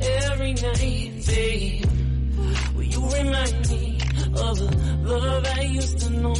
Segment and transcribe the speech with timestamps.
[0.00, 1.84] every night, babe.
[2.76, 3.98] Will you remind me
[4.46, 4.70] of the
[5.04, 6.34] love I used to know?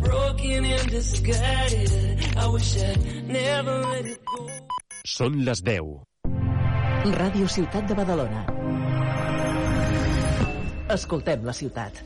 [0.00, 2.36] Broken and discarded.
[2.36, 4.48] I wish I'd never let it go.
[5.04, 6.00] Són les 10.
[7.20, 8.44] Ràdio Ciutat de Badalona.
[10.90, 12.02] Escoltem la ciutat.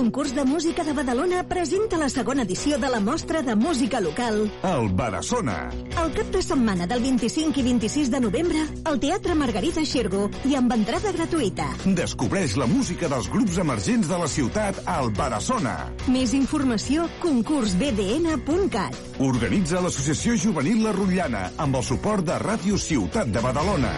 [0.00, 4.50] Concurs de música de Badalona presenta la segona edició de la mostra de música local.
[4.64, 5.68] El Barassona.
[6.02, 10.56] El cap de setmana del 25 i 26 de novembre, al Teatre Margarita Xirgo i
[10.56, 11.66] amb entrada gratuïta.
[11.84, 15.76] Descobreix la música dels grups emergents de la ciutat al Barassona.
[16.08, 18.96] Més informació, concursbdn.cat.
[19.28, 23.92] Organitza l'Associació Juvenil La Rotllana amb el suport de Ràdio Ciutat de Badalona.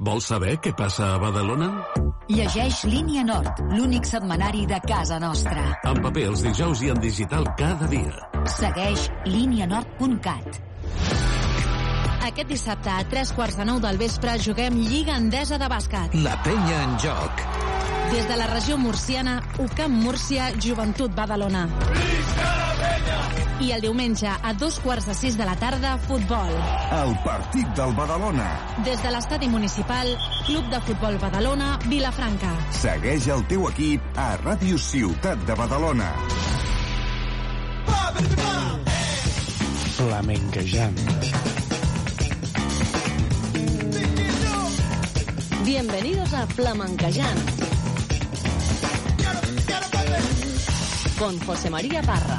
[0.00, 2.03] Vols saber què passa a Badalona?
[2.24, 5.60] Llegeix Línia Nord, l'únic setmanari de casa nostra.
[5.84, 8.14] En paper els dijous i en digital cada dia.
[8.48, 10.56] Segueix línianord.cat.
[12.24, 16.16] Aquest dissabte a tres quarts de nou del vespre juguem Lliga Endesa de Bàsquet.
[16.24, 17.44] La penya en joc.
[18.14, 21.68] Des de la regió murciana, UCAM Múrcia, Joventut Badalona.
[23.60, 26.50] I el diumenge, a dos quarts de sis de la tarda, futbol.
[26.92, 28.48] El partit del Badalona.
[28.84, 30.10] Des de l'estadi municipal,
[30.46, 32.50] Club de Futbol Badalona, Vilafranca.
[32.74, 36.10] Segueix el teu equip a Ràdio Ciutat de Badalona.
[39.94, 40.98] Flamenquejant.
[45.64, 47.73] Bienvenidos a Flamenquejant.
[51.18, 52.38] Con José María Parra.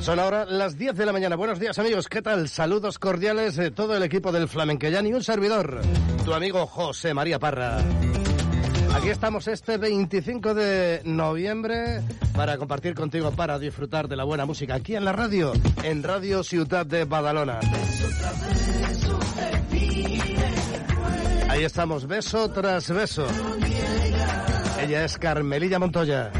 [0.00, 1.36] Son ahora las 10 de la mañana.
[1.36, 2.08] Buenos días, amigos.
[2.08, 2.48] ¿Qué tal?
[2.48, 5.80] Saludos cordiales de todo el equipo del Flamenquellán y un servidor,
[6.24, 7.78] tu amigo José María Parra.
[8.94, 12.02] Aquí estamos este 25 de noviembre
[12.34, 15.52] para compartir contigo, para disfrutar de la buena música aquí en la radio,
[15.84, 17.60] en Radio Ciudad de Badalona.
[21.48, 23.26] Ahí estamos, beso tras beso.
[24.82, 26.30] Ella es Carmelilla Montoya.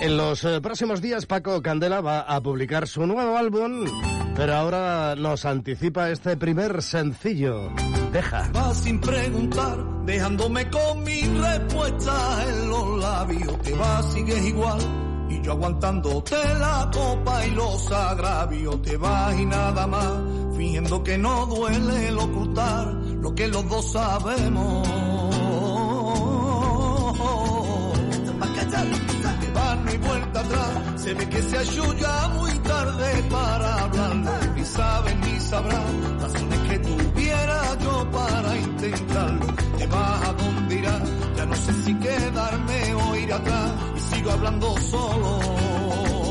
[0.00, 3.84] En los eh, próximos días Paco Candela va a publicar su nuevo álbum,
[4.36, 7.72] pero ahora nos anticipa este primer sencillo.
[8.12, 8.48] Deja.
[8.54, 13.58] Va sin preguntar, dejándome con mi respuesta en los labios.
[13.62, 14.78] Te vas, sigues igual.
[15.28, 18.82] Y yo aguantándote la copa y los agravios.
[18.82, 20.12] Te vas y nada más,
[20.56, 24.95] fingiendo que no duele el ocultar lo que los dos sabemos.
[31.06, 34.30] Se que se ha hecho ya muy tarde para hablarlo.
[34.56, 35.84] Ni sabes ni sabrás
[36.20, 39.46] razones que tuviera yo para intentarlo.
[39.78, 41.02] Te vas a dónde irás,
[41.36, 43.72] ya no sé si quedarme o ir atrás.
[43.94, 46.25] Y sigo hablando solo.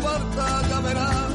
[0.00, 1.27] cuarta ya verás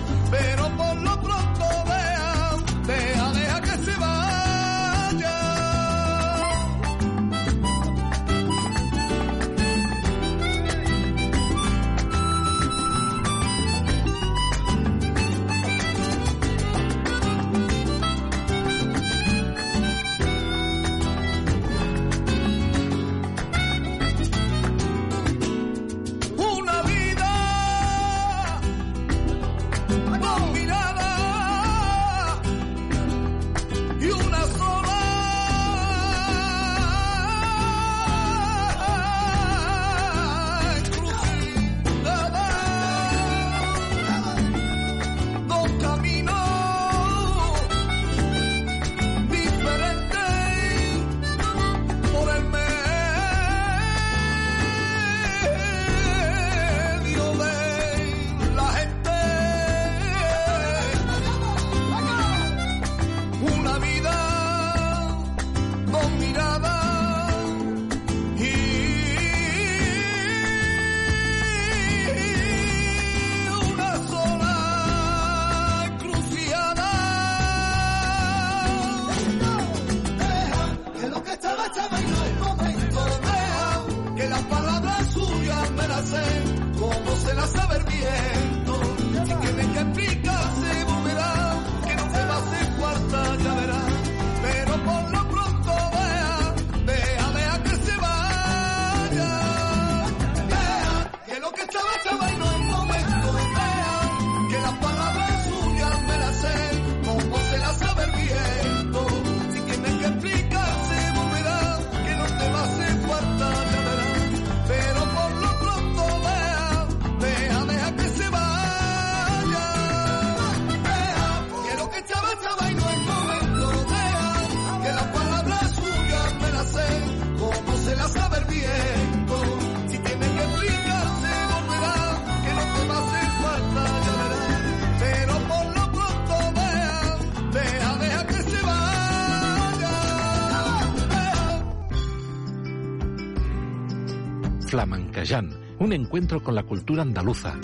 [145.80, 147.58] Un encuentro con la cultura andaluza.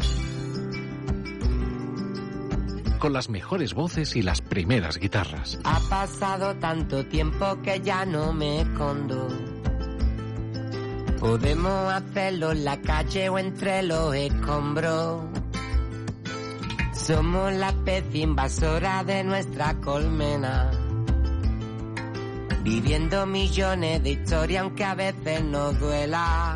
[3.00, 5.60] Con las mejores voces y las primeras guitarras.
[5.66, 9.28] Ha pasado tanto tiempo que ya no me escondo.
[11.20, 15.26] Podemos hacerlo en la calle o entre los escombros.
[16.94, 20.72] Somos la especie invasora de nuestra colmena.
[22.64, 26.49] Viviendo millones de historias aunque a veces nos duela.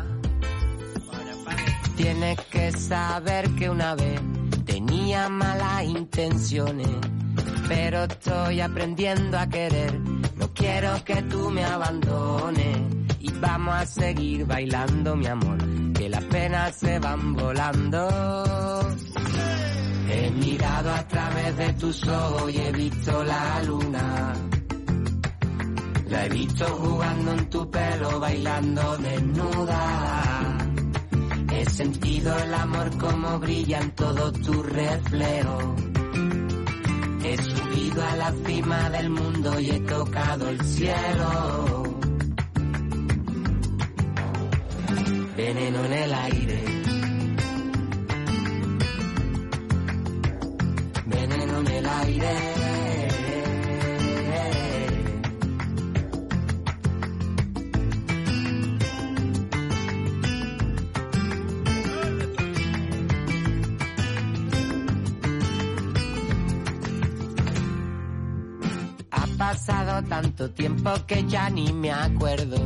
[1.96, 4.20] Tienes que saber que una vez
[4.64, 6.88] tenía malas intenciones,
[7.68, 10.00] pero estoy aprendiendo a querer.
[10.36, 12.78] No quiero que tú me abandones
[13.20, 15.58] y vamos a seguir bailando, mi amor,
[15.94, 18.08] que las penas se van volando.
[20.10, 24.32] He mirado a través de tus ojos y he visto la luna.
[26.08, 30.53] La he visto jugando en tu pelo, bailando desnuda.
[31.64, 35.64] He sentido el amor como brilla en todos tus reflejos.
[37.24, 41.82] He subido a la cima del mundo y he tocado el cielo.
[45.38, 46.64] Veneno en el aire.
[51.06, 52.53] Veneno en el aire.
[70.50, 72.56] Tiempo que ya ni me acuerdo.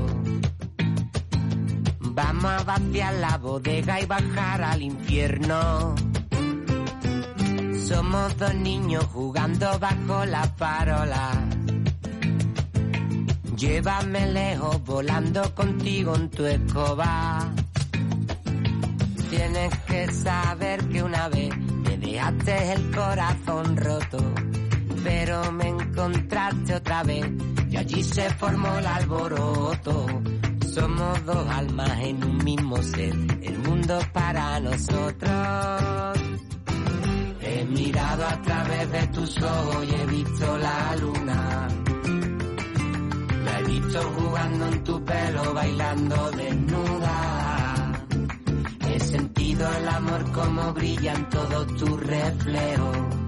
[2.00, 5.94] Vamos a vaciar la bodega y bajar al infierno.
[7.87, 11.49] Somos dos niños jugando bajo la farola.
[13.56, 17.49] Llévame lejos volando contigo en tu escoba.
[19.30, 24.18] Tienes que saber que una vez me dejaste el corazón roto,
[25.02, 27.26] pero me encontraste otra vez
[27.78, 30.06] allí se formó el alboroto.
[30.75, 36.18] Somos dos almas en un mismo ser, el mundo para nosotros.
[37.40, 41.68] He mirado a través de tus ojos y he visto la luna.
[43.44, 48.04] La he visto jugando en tu pelo, bailando desnuda.
[48.88, 53.27] He sentido el amor como brillan todos tus reflejos.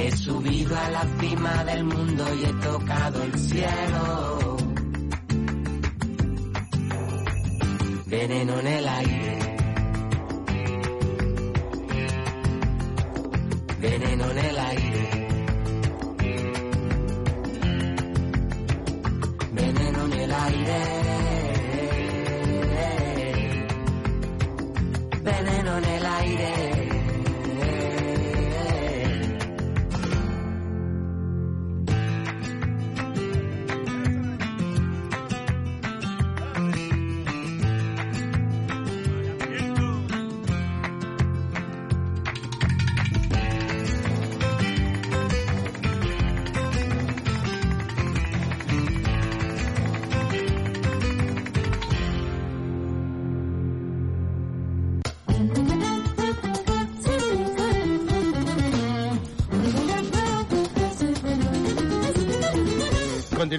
[0.00, 4.56] He subido a la cima del mundo y he tocado el cielo.
[8.06, 9.56] Veneno en el aire.
[13.80, 14.77] Veneno en el aire.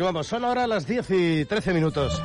[0.09, 2.19] Continuamos, son ahora las 10 y 13 minutos.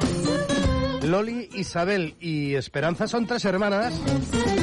[1.02, 4.00] Loli, Isabel y Esperanza son tres hermanas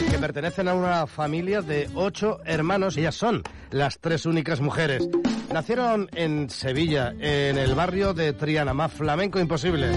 [0.09, 2.97] que pertenecen a una familia de ocho hermanos.
[2.97, 5.07] Ellas son las tres únicas mujeres.
[5.53, 9.91] Nacieron en Sevilla, en el barrio de Triana, más flamenco imposible.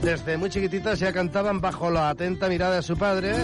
[0.00, 3.34] Desde muy chiquititas ya cantaban bajo la atenta mirada de su padre,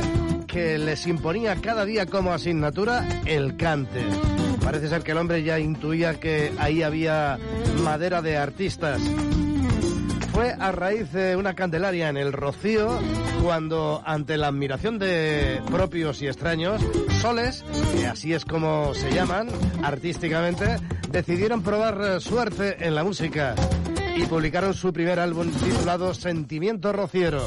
[0.46, 4.04] que les imponía cada día como asignatura el cante.
[4.62, 7.40] Parece ser que el hombre ya intuía que ahí había
[7.82, 9.00] madera de artistas.
[10.32, 12.98] Fue a raíz de una candelaria en el Rocío
[13.42, 16.80] cuando, ante la admiración de propios y extraños,
[17.20, 19.48] soles, que así es como se llaman
[19.82, 20.78] artísticamente,
[21.10, 23.54] decidieron probar eh, suerte en la música
[24.16, 27.42] y publicaron su primer álbum titulado Sentimiento Rociero.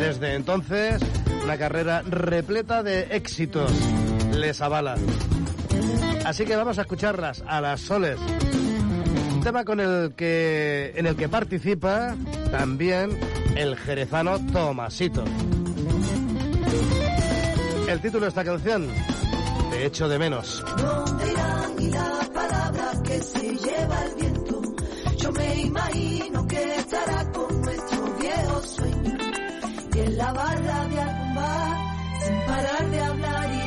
[0.00, 1.00] Desde entonces,
[1.44, 3.70] una carrera repleta de éxitos
[4.34, 4.96] les avala.
[6.24, 8.18] Así que vamos a escucharlas a las soles.
[9.44, 12.16] Tema con el que, en el que participa
[12.50, 13.10] también
[13.54, 15.22] el jerezano Tomasito.
[17.86, 18.88] El título de esta canción,
[19.70, 20.64] Te echo de menos.
[20.78, 24.62] ¿Dónde irán y la palabra que se lleva el viento?
[25.18, 29.18] Yo me imagino que estará con nuestro viejo sueño.
[29.94, 33.63] Y en la barra de algún bar, sin parar de hablar y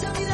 [0.00, 0.33] tell me that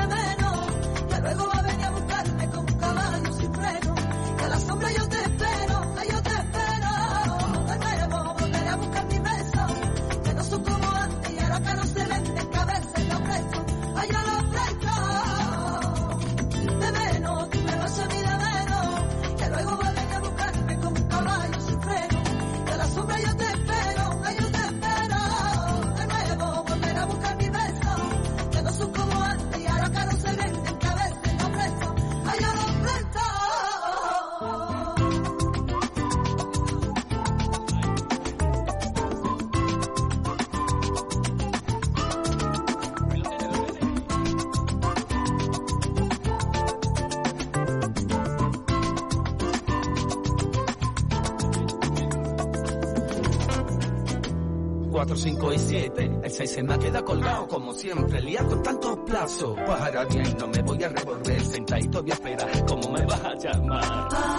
[55.10, 56.10] 4, 5 y 7.
[56.22, 59.58] El 6 se me ha quedado colgado como siempre, liado con tantos plazos.
[59.66, 63.24] Pues ahora bien, no me voy a revolver sentadito voy a esperar cómo me vas
[63.24, 64.29] a llamar.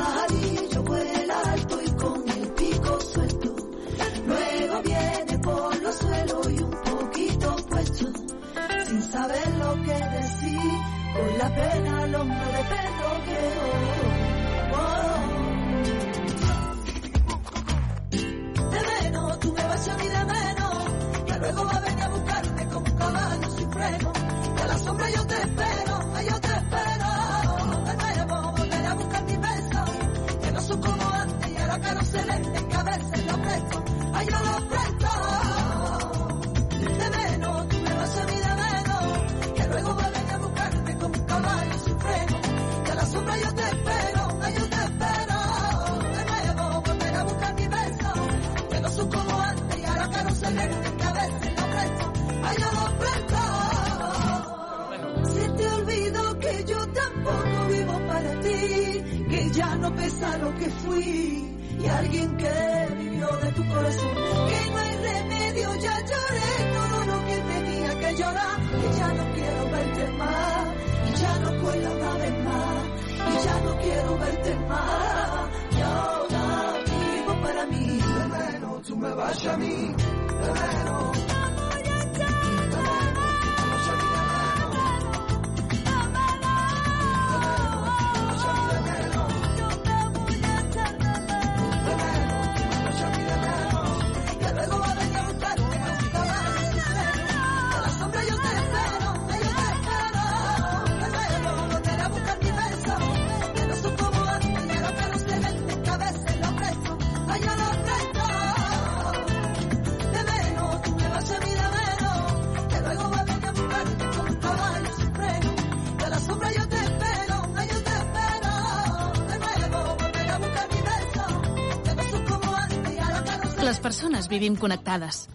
[124.32, 125.28] vivim connectades.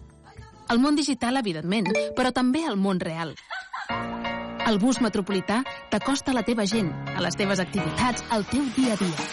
[0.67, 3.35] El món digital, evidentment, però també el món real.
[4.67, 8.97] El bus metropolità t'acosta a la teva gent, a les teves activitats, al teu dia
[8.97, 9.27] a dia.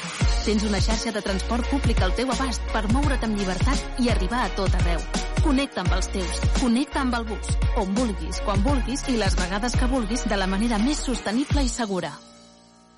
[0.44, 4.44] Tens una xarxa de transport públic al teu abast per moure't amb llibertat i arribar
[4.44, 5.02] a tot arreu.
[5.40, 7.50] Connecta amb els teus, connecta amb el bus,
[7.80, 11.72] on vulguis, quan vulguis i les vegades que vulguis de la manera més sostenible i
[11.72, 12.12] segura.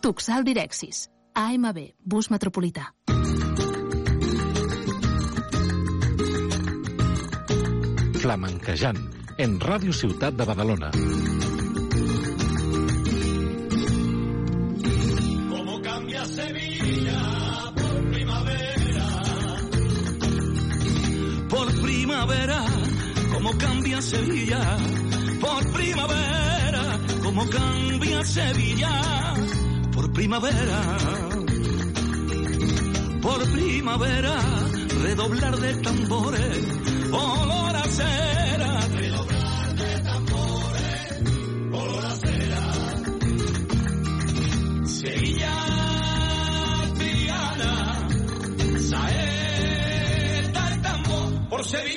[0.04, 2.95] Tuxal Direxis, AMB, bus metropolità.
[8.26, 8.96] Flamenquejant,
[9.38, 10.88] en Ràdio Ciutat de Badalona.
[15.50, 17.20] ¿Cómo cambia Sevilla
[17.76, 19.06] por primavera?
[21.48, 22.64] Por primavera,
[23.32, 24.76] ¿cómo cambia Sevilla?
[25.40, 26.84] Por primavera,
[27.22, 29.34] ¿cómo cambia Sevilla?
[29.94, 30.80] Por primavera.
[33.22, 34.36] Por primavera,
[35.04, 36.85] redoblar de tambores
[51.66, 51.95] José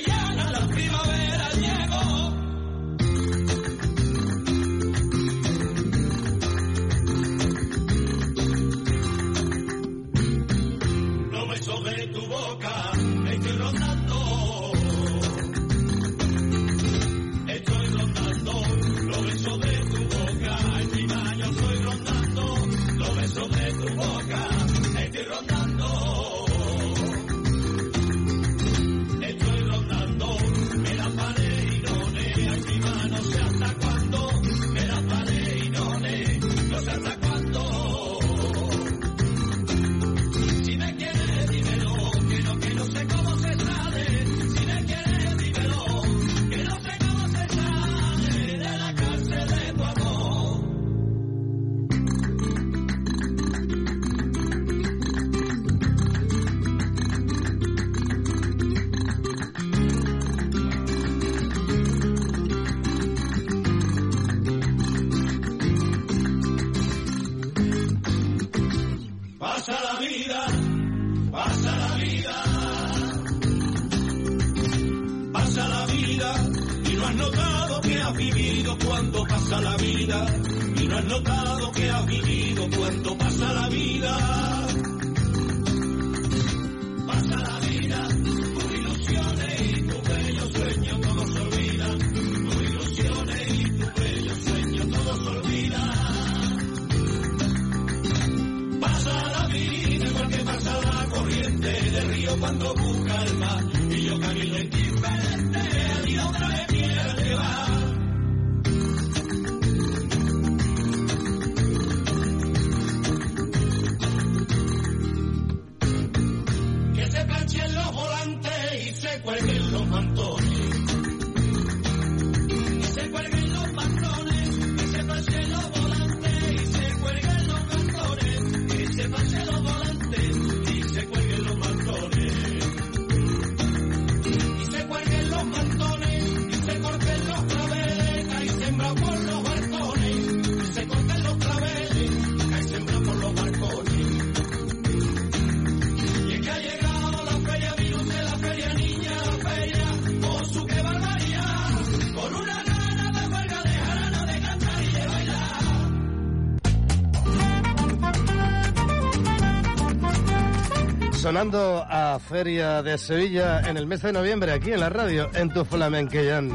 [161.40, 165.48] Sonando a Feria de Sevilla en el mes de noviembre, aquí en la radio, en
[165.48, 166.50] tu Flamenquellán.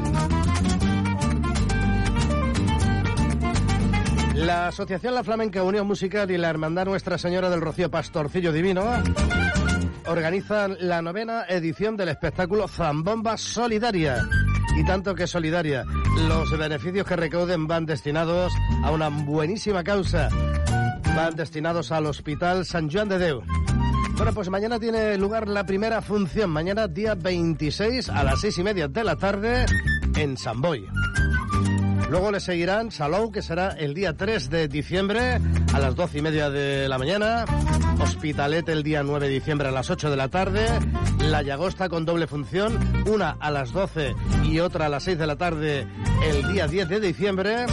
[4.34, 8.84] La Asociación La Flamenca Unión Musical y la Hermandad Nuestra Señora del Rocío Pastorcillo Divino
[10.06, 14.28] organizan la novena edición del espectáculo Zambomba Solidaria.
[14.76, 15.84] Y tanto que solidaria.
[16.28, 18.52] Los beneficios que recauden van destinados
[18.84, 20.28] a una buenísima causa.
[21.16, 23.65] Van destinados al Hospital San Juan de Deu.
[24.16, 26.48] Bueno, pues mañana tiene lugar la primera función.
[26.48, 29.66] Mañana, día 26, a las seis y media de la tarde,
[30.16, 30.88] en San Boy.
[32.08, 35.40] Luego le seguirán Salou, que será el día 3 de diciembre
[35.72, 37.44] a las 12 y media de la mañana.
[37.98, 40.66] Hospitalet el día 9 de diciembre a las 8 de la tarde.
[41.28, 44.14] La Llagosta con doble función, una a las 12
[44.44, 45.86] y otra a las 6 de la tarde
[46.22, 47.66] el día 10 de diciembre.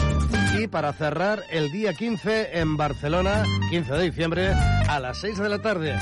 [0.58, 4.52] Y para cerrar el día 15 en Barcelona, 15 de diciembre
[4.88, 5.96] a las 6 de la tarde.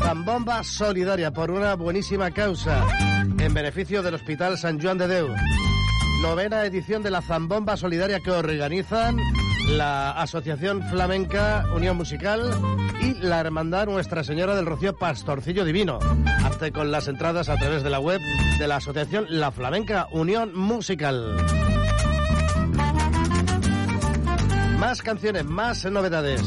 [0.00, 2.84] Zambomba solidaria por una buenísima causa
[3.38, 5.28] en beneficio del Hospital San Juan de Deu
[6.20, 9.18] novena edición de la Zambomba Solidaria que organizan
[9.68, 12.50] la Asociación Flamenca Unión Musical
[13.00, 15.98] y la Hermandad Nuestra Señora del Rocío Pastorcillo Divino.
[16.44, 18.20] Hazte con las entradas a través de la web
[18.58, 21.36] de la Asociación La Flamenca Unión Musical.
[24.78, 26.42] Más canciones, más novedades.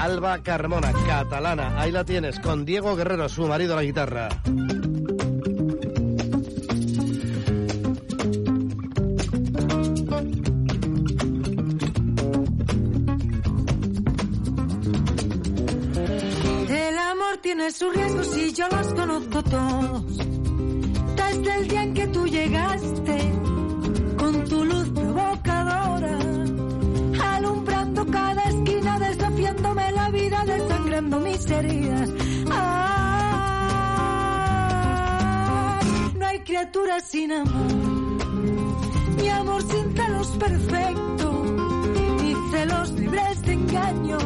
[0.00, 4.28] Alba Carmona, catalana, ahí la tienes, con Diego Guerrero, su marido la guitarra.
[17.70, 20.16] Sus riesgos y yo los conozco todos.
[21.16, 23.32] Desde el día en que tú llegaste
[24.16, 26.18] con tu luz provocadora,
[27.34, 32.10] alumbrando cada esquina, desafiándome la vida, desangrando mis heridas.
[32.50, 32.66] Ay,
[36.18, 37.72] no hay criatura sin amor,
[39.16, 41.44] ni amor sin celos perfecto,
[42.22, 44.22] ni celos libres de engaños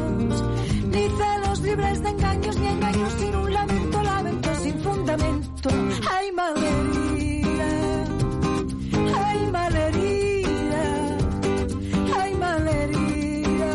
[0.91, 1.36] ni celos
[1.77, 5.69] libres de engaños, ni engaños sin un lamento, lamento sin fundamento.
[6.11, 7.71] Ay, malherida,
[9.27, 10.85] ay, malherida,
[12.19, 13.71] ay, malherida,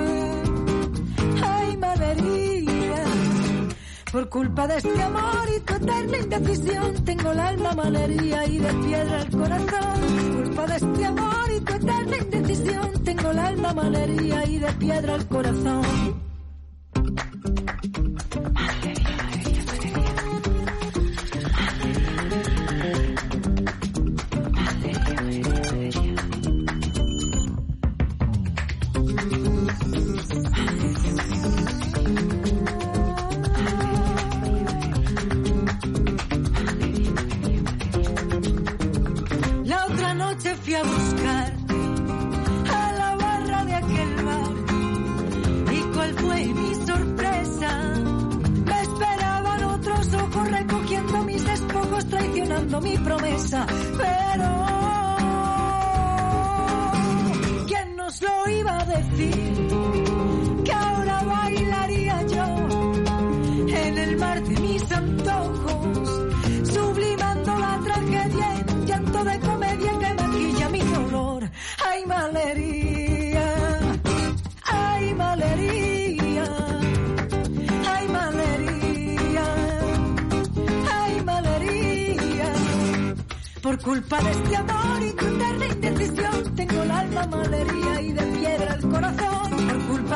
[1.44, 3.04] ay, malherida.
[4.12, 8.74] Por culpa de este amor y tu eterna indecisión, tengo el alma malherida y de
[8.74, 10.02] piedra el corazón.
[10.18, 14.74] Por culpa de este amor y tu eterna indecisión, tengo el alma malherida y de
[14.74, 16.31] piedra el corazón.
[60.66, 62.46] Que ahora bailaría yo
[63.68, 66.10] en el mar de mis antojos,
[66.74, 71.50] sublimando la tragedia en llanto de comedia que maquilla mi dolor.
[71.90, 73.50] ¡Ay, malería!
[74.64, 76.46] ¡Ay, malería!
[77.94, 79.46] ¡Ay, malería!
[81.00, 82.54] ¡Ay, malería!
[83.62, 85.12] Por culpa de este amor y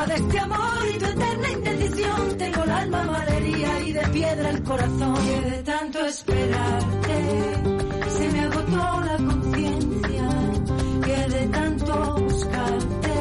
[0.06, 2.38] de este amor y tu eterna indecisión.
[2.38, 5.14] Tengo el alma malería y de piedra el corazón.
[5.14, 7.18] Que de tanto esperarte
[8.16, 10.28] se me agotó la conciencia.
[11.04, 13.14] Que de tanto buscarte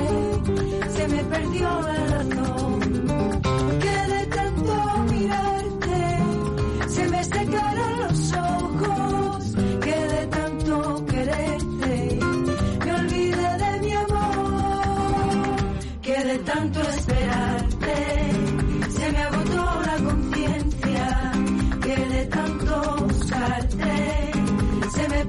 [0.89, 2.14] se me perdió la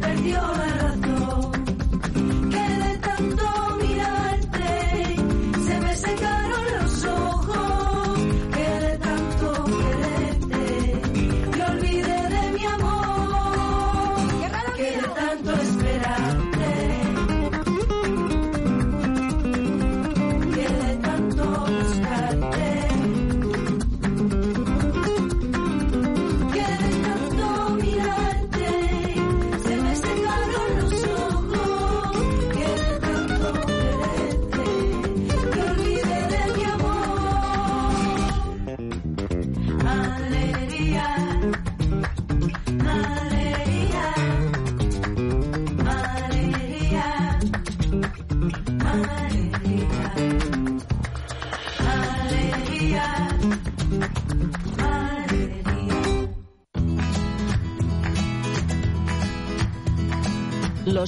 [0.00, 0.40] perdió.
[0.40, 0.65] la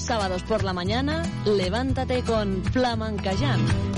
[0.09, 3.98] sábados por la mañana, levántate con Flamancayan.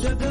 [0.00, 0.27] should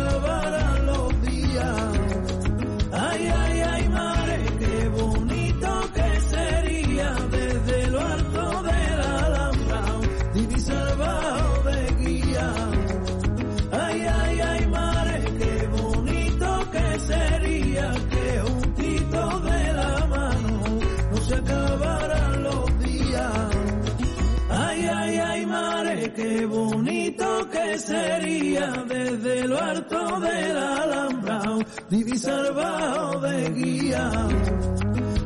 [27.77, 31.59] Sería desde lo alto del alambrado
[31.89, 34.11] divisar bajo de guía.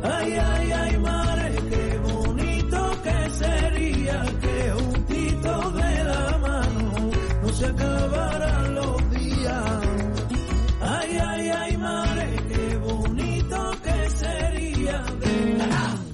[0.03, 7.11] Ay, ay, ay, madre, qué bonito que sería que juntito de la mano
[7.41, 9.00] no se acabaran los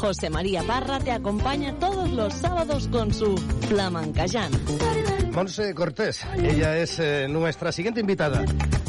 [0.00, 3.36] José María Parra te acompaña todos los sábados con su
[3.68, 4.58] Flamencayana.
[5.32, 8.42] Monse Cortés, ella es eh, nuestra siguiente invitada,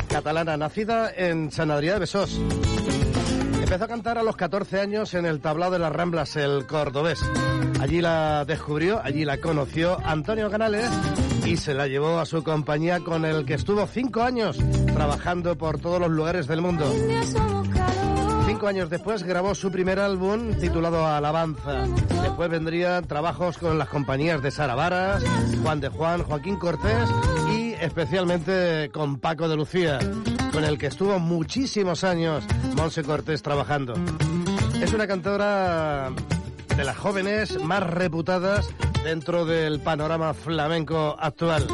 [0.08, 2.40] catalana, nacida en San Adrià de Besós.
[3.62, 7.20] Empezó a cantar a los 14 años en el tablao de las Ramblas, el cordobés.
[7.82, 10.90] Allí la descubrió, allí la conoció Antonio Canales
[11.46, 14.58] y se la llevó a su compañía con el que estuvo cinco años
[14.94, 16.86] trabajando por todos los lugares del mundo.
[18.52, 21.88] Cinco años después grabó su primer álbum titulado Alabanza.
[22.22, 25.24] Después vendrían trabajos con las compañías de Sara Varas,
[25.64, 27.08] Juan de Juan, Joaquín Cortés
[27.50, 30.00] y especialmente con Paco de Lucía,
[30.52, 32.44] con el que estuvo muchísimos años
[32.76, 33.94] Monse Cortés trabajando.
[34.82, 36.12] Es una cantora
[36.76, 38.68] de las jóvenes más reputadas
[39.06, 41.66] dentro del panorama flamenco actual.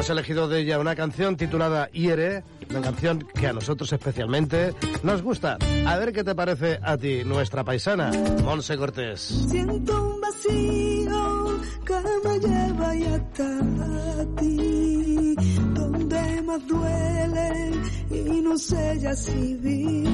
[0.00, 5.20] Hemos elegido de ella una canción titulada Hiere, una canción que a nosotros especialmente nos
[5.20, 5.58] gusta.
[5.86, 8.10] A ver qué te parece a ti, nuestra paisana,
[8.42, 9.20] Monse Cortés.
[9.20, 13.60] Siento un vacío que me lleva y hasta
[14.40, 15.34] ti,
[15.74, 17.70] donde más duele
[18.10, 20.08] y no sé ya si vivir.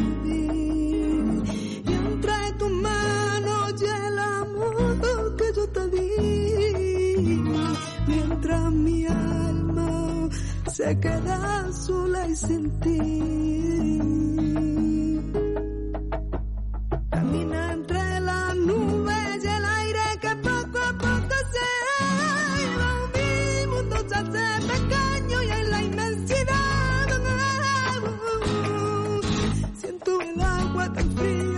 [1.87, 7.41] Y entre tus manos y el amor que yo te di,
[8.09, 9.46] mientras mi alma
[10.77, 12.99] se queda sola y sin ti.
[17.11, 22.91] Camina entre las nubes y el aire que poco a poco se va.
[23.15, 27.09] Mi mundo se hace pequeño y en la inmensidad
[29.81, 31.56] siento el agua tan fría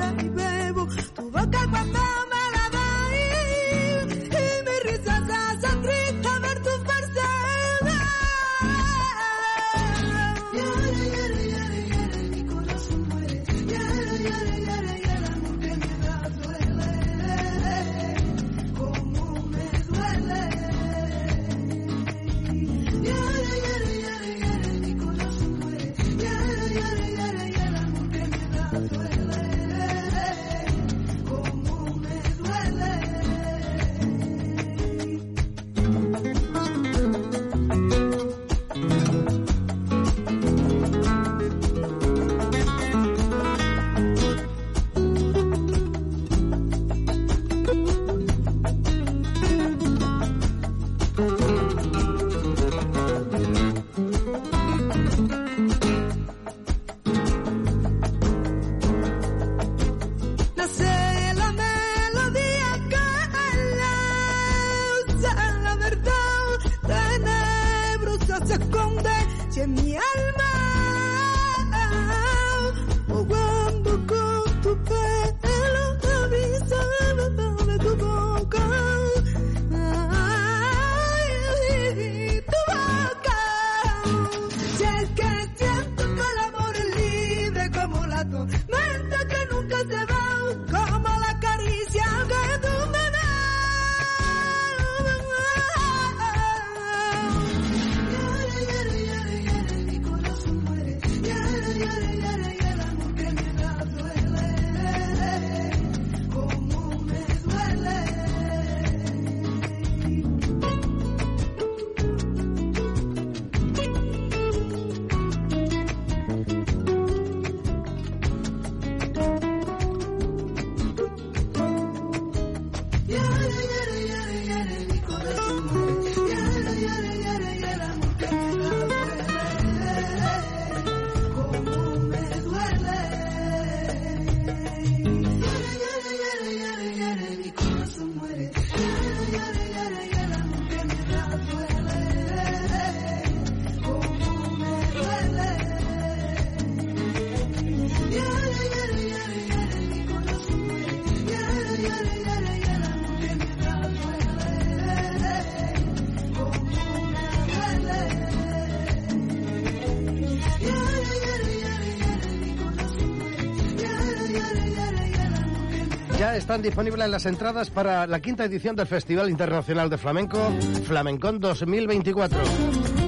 [166.49, 170.51] están disponibles las entradas para la quinta edición del Festival Internacional de Flamenco,
[170.87, 172.39] Flamencón 2024.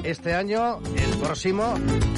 [0.03, 1.73] Este año, el próximo,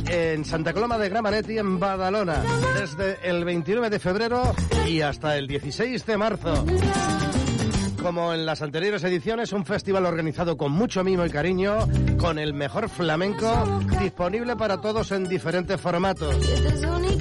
[0.10, 2.44] en Santa Coloma de Gramanet y en Badalona,
[2.78, 4.54] desde el 29 de febrero
[4.86, 6.66] y hasta el 16 de marzo.
[8.02, 12.54] Como en las anteriores ediciones, un festival organizado con mucho mimo y cariño, con el
[12.54, 16.36] mejor flamenco, disponible para todos en diferentes formatos.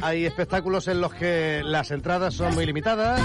[0.03, 3.20] Hay espectáculos en los que las entradas son muy limitadas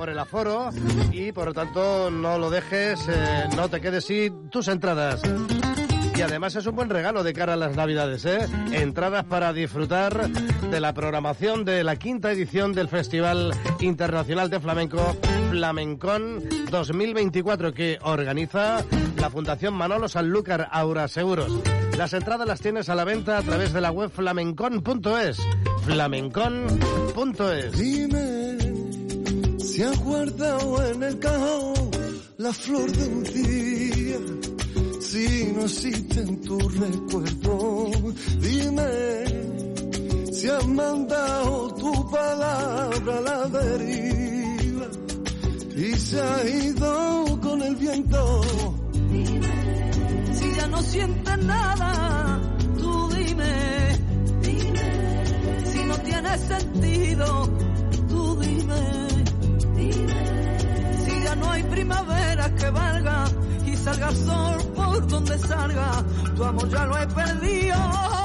[0.00, 0.70] por el aforo
[1.12, 5.20] y por lo tanto no lo dejes, eh, no te quedes sin tus entradas.
[6.16, 8.48] Y además es un buen regalo de cara a las Navidades, ¿eh?
[8.72, 15.18] Entradas para disfrutar de la programación de la quinta edición del Festival Internacional de Flamenco
[15.50, 18.82] Flamencón 2024 que organiza
[19.16, 21.52] la Fundación Manolo Sanlúcar Aura Seguros.
[21.98, 25.46] Las entradas las tienes a la venta a través de la web flamencon.es.
[25.84, 27.76] Flamencon.es.
[29.80, 31.90] Dime si has guardado en el cajón
[32.36, 34.18] la flor de un día.
[35.00, 37.90] Si no existe en tu recuerdo,
[38.40, 39.24] dime
[40.34, 44.86] si has mandado tu palabra a la deriva
[45.74, 48.42] y se ha ido con el viento.
[50.34, 52.38] Si ya no sientes nada,
[52.78, 53.98] tú dime.
[55.72, 57.48] Si no tiene sentido,
[58.10, 58.99] tú dime.
[61.70, 63.24] Primavera que valga
[63.66, 66.04] y salga sol por donde salga,
[66.36, 68.19] tu amor ya lo he perdido.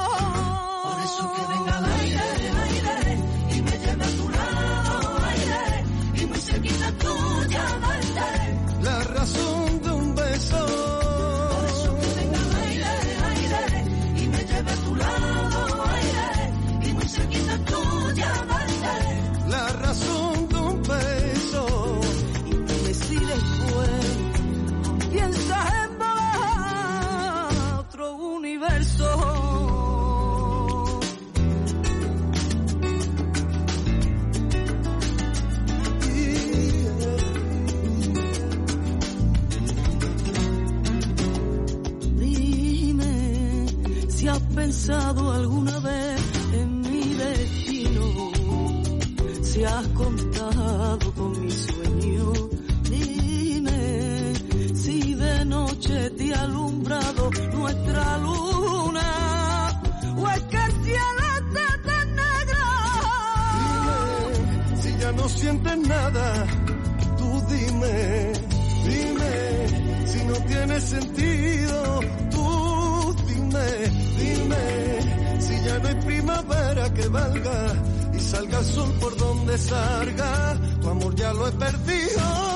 [76.96, 77.74] Que valga
[78.14, 80.58] y salga el sol por donde salga.
[80.82, 82.55] Tu amor ya lo he perdido.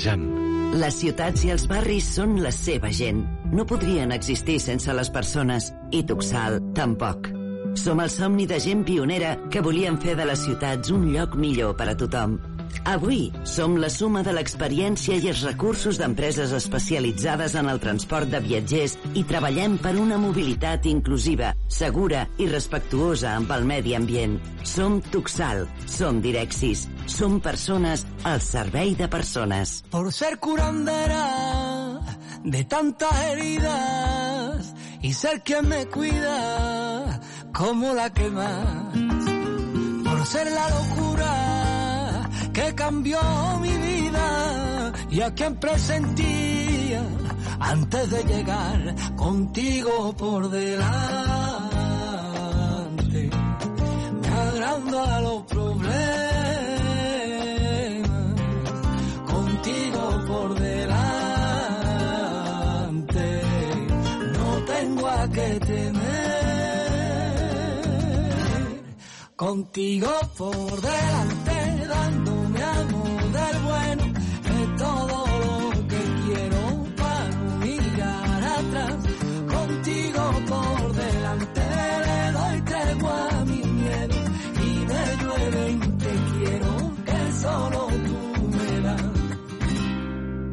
[0.00, 0.22] Flamenquejant.
[0.80, 3.24] Les ciutats i els barris són la seva gent.
[3.52, 5.72] No podrien existir sense les persones.
[5.90, 7.28] I Tuxal, tampoc.
[7.78, 11.76] Som el somni de gent pionera que volien fer de les ciutats un lloc millor
[11.76, 12.38] per a tothom.
[12.90, 18.40] Avui som la suma de l'experiència i els recursos d'empreses especialitzades en el transport de
[18.44, 24.38] viatgers i treballem per una mobilitat inclusiva, segura i respectuosa amb el medi ambient.
[24.64, 29.80] Som Tuxal, som Direxis, som persones al servei de persones.
[29.90, 32.00] por ser curandera
[32.44, 37.20] de tantas heridas y ser quien me cuida
[37.52, 38.94] como la que más.
[40.04, 41.19] Por ser la locura
[42.52, 43.20] que cambió
[43.60, 47.02] mi vida y a quien presentía
[47.58, 50.90] antes de llegar contigo por delante.
[54.20, 55.90] Me agrando a los problemas
[59.26, 61.00] contigo por delante.
[64.32, 66.10] No tengo a qué temer.
[69.36, 71.86] Contigo por delante,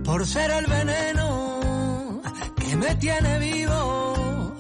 [0.08, 2.22] por ser el veneno
[2.56, 4.54] que me tiene vivo,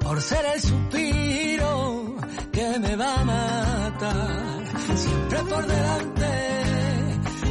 [0.00, 2.16] por ser el suspiro
[2.50, 4.64] que me va a matar.
[4.96, 6.32] Siempre por delante,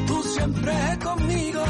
[0.08, 1.64] tú siempre conmigo,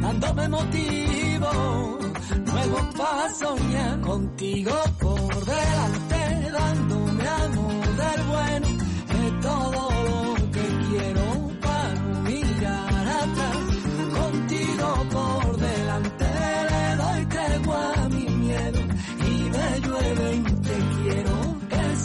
[0.00, 1.98] dándome motivo,
[2.44, 8.71] nuevo para soñar contigo por delante, dándome amor del bueno,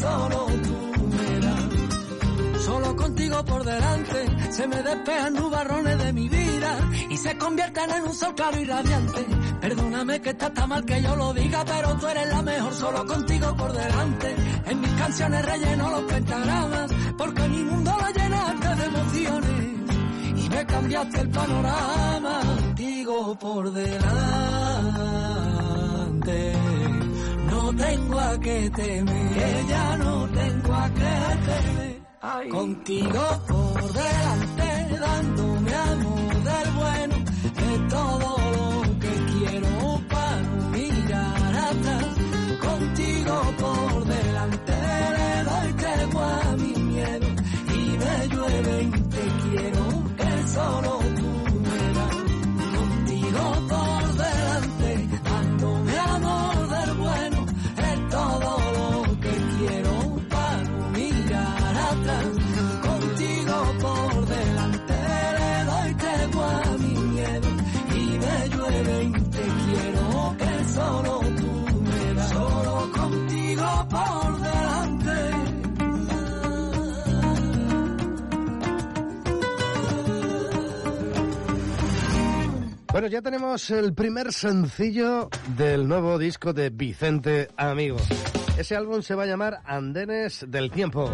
[0.08, 0.78] solo tú
[1.10, 6.78] me solo contigo por delante se me despejan nubarrones de mi vida
[7.10, 9.26] y se convierten en un sol claro y radiante.
[9.62, 12.74] Perdóname que está tan mal que yo lo diga pero tú eres la mejor.
[12.74, 14.36] Solo contigo por delante
[14.66, 19.78] en mis canciones relleno los pentagramas porque mi mundo lo llenaste de emociones.
[20.38, 24.78] Y me cambiaste el panorama contigo por delante.
[27.68, 31.16] No tengo a qué temer, ya no tengo a qué
[31.48, 32.50] temer.
[32.50, 37.16] Contigo por delante, dándome amor del bueno,
[37.68, 42.08] es todo lo que quiero para no mirar atrás.
[42.68, 44.74] Contigo por delante,
[45.18, 47.28] le doy tregua a mi miedo
[47.76, 49.84] y me llueve y te quiero
[50.16, 51.30] que solo tú
[51.98, 52.16] das.
[52.78, 53.97] Contigo por
[82.98, 87.98] Bueno, ya tenemos el primer sencillo del nuevo disco de Vicente Amigo.
[88.58, 91.14] Ese álbum se va a llamar Andenes del Tiempo.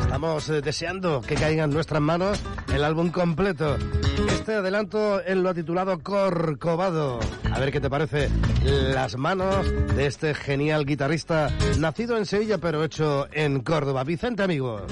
[0.00, 2.40] Estamos eh, deseando que caiga en nuestras manos
[2.72, 3.76] el álbum completo.
[4.32, 7.20] Este adelanto él lo ha titulado Corcovado.
[7.52, 8.30] A ver qué te parece
[8.64, 14.04] las manos de este genial guitarrista nacido en Sevilla pero hecho en Córdoba.
[14.04, 14.86] Vicente Amigo.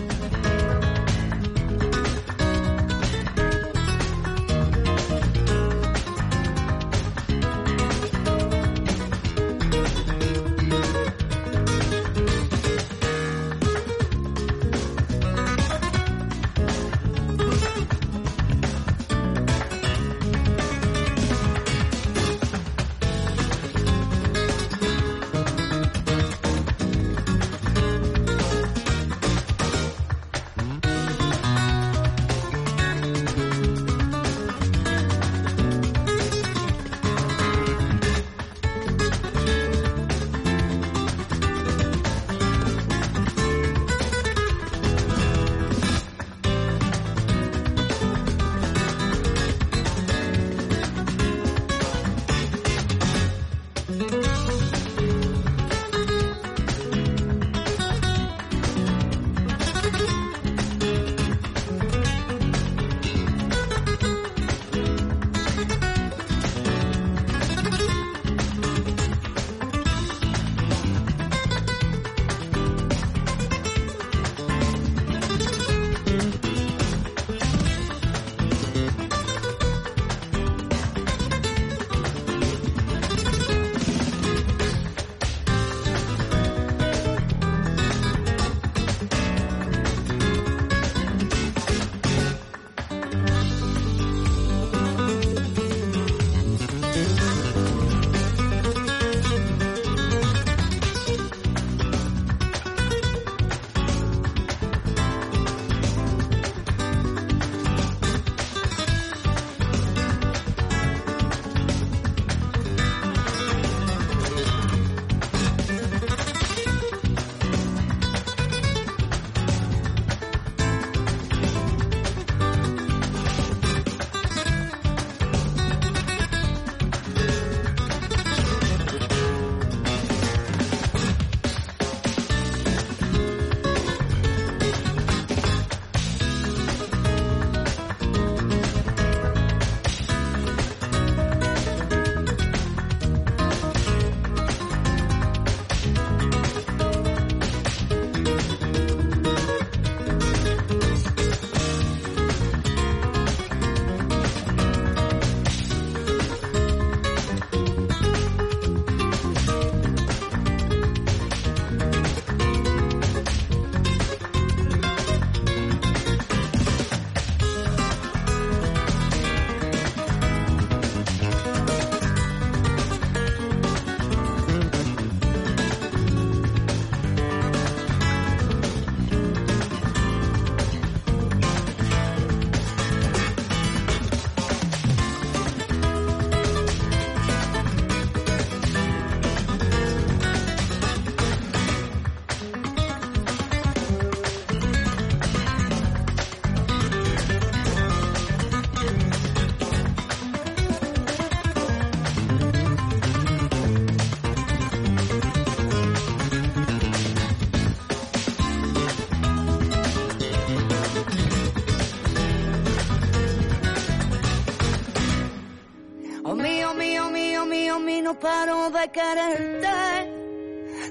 [218.21, 220.11] No paro de quererte,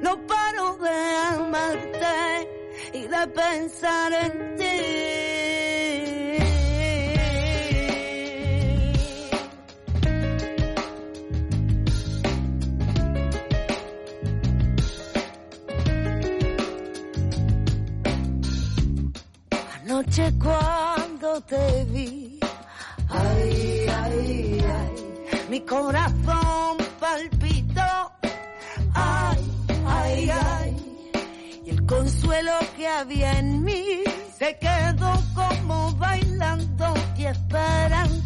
[0.01, 0.97] no paro de
[1.36, 2.47] amarte
[2.93, 4.63] y de pensar en ti.
[19.84, 22.39] Noche cuando te vi,
[23.09, 26.36] ay, ay, ay, mi corazón
[32.18, 34.03] consuelo que había en mí.
[34.38, 38.16] Se quedó como bailando y esperando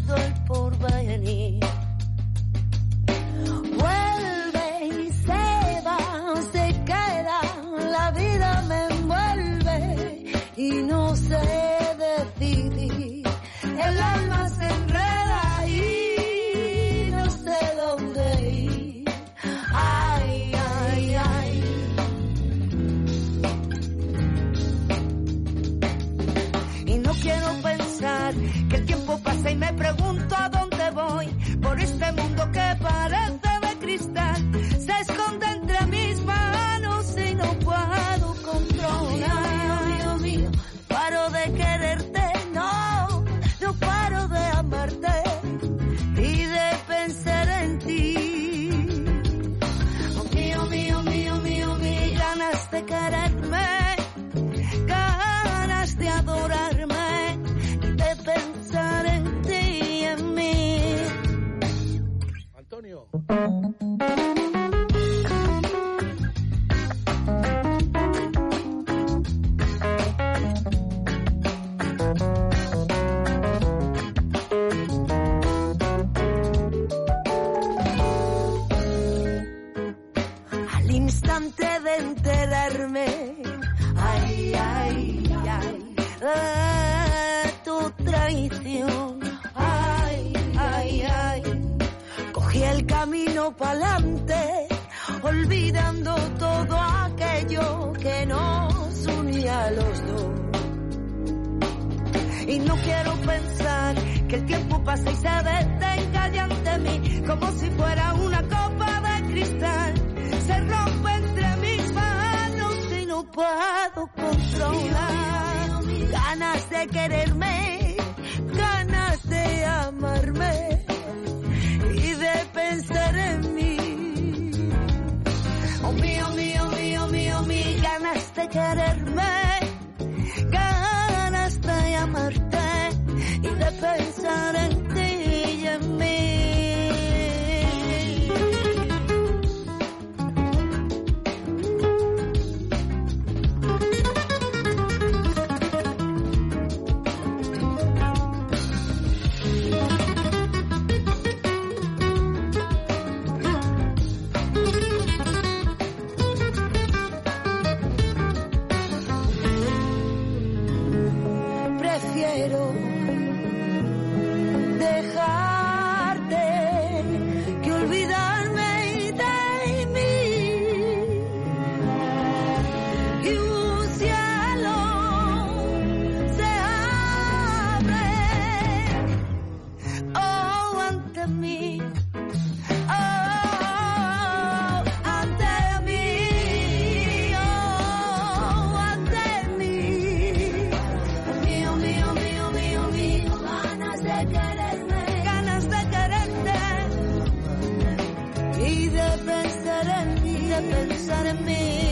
[200.64, 201.91] Another side of me.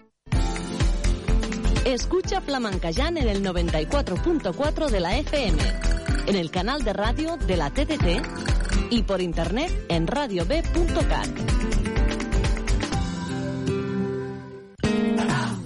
[1.85, 5.57] Escucha Flamencayán en el 94.4 de la FM,
[6.27, 11.80] en el canal de radio de la TDT y por internet en radiob.cat.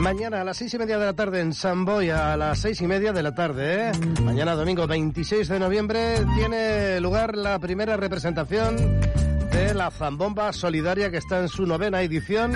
[0.00, 2.86] Mañana a las seis y media de la tarde en Samboya, a las seis y
[2.86, 3.90] media de la tarde.
[3.90, 3.92] ¿eh?
[4.24, 8.76] Mañana domingo 26 de noviembre tiene lugar la primera representación
[9.50, 12.54] de la Zambomba Solidaria que está en su novena edición,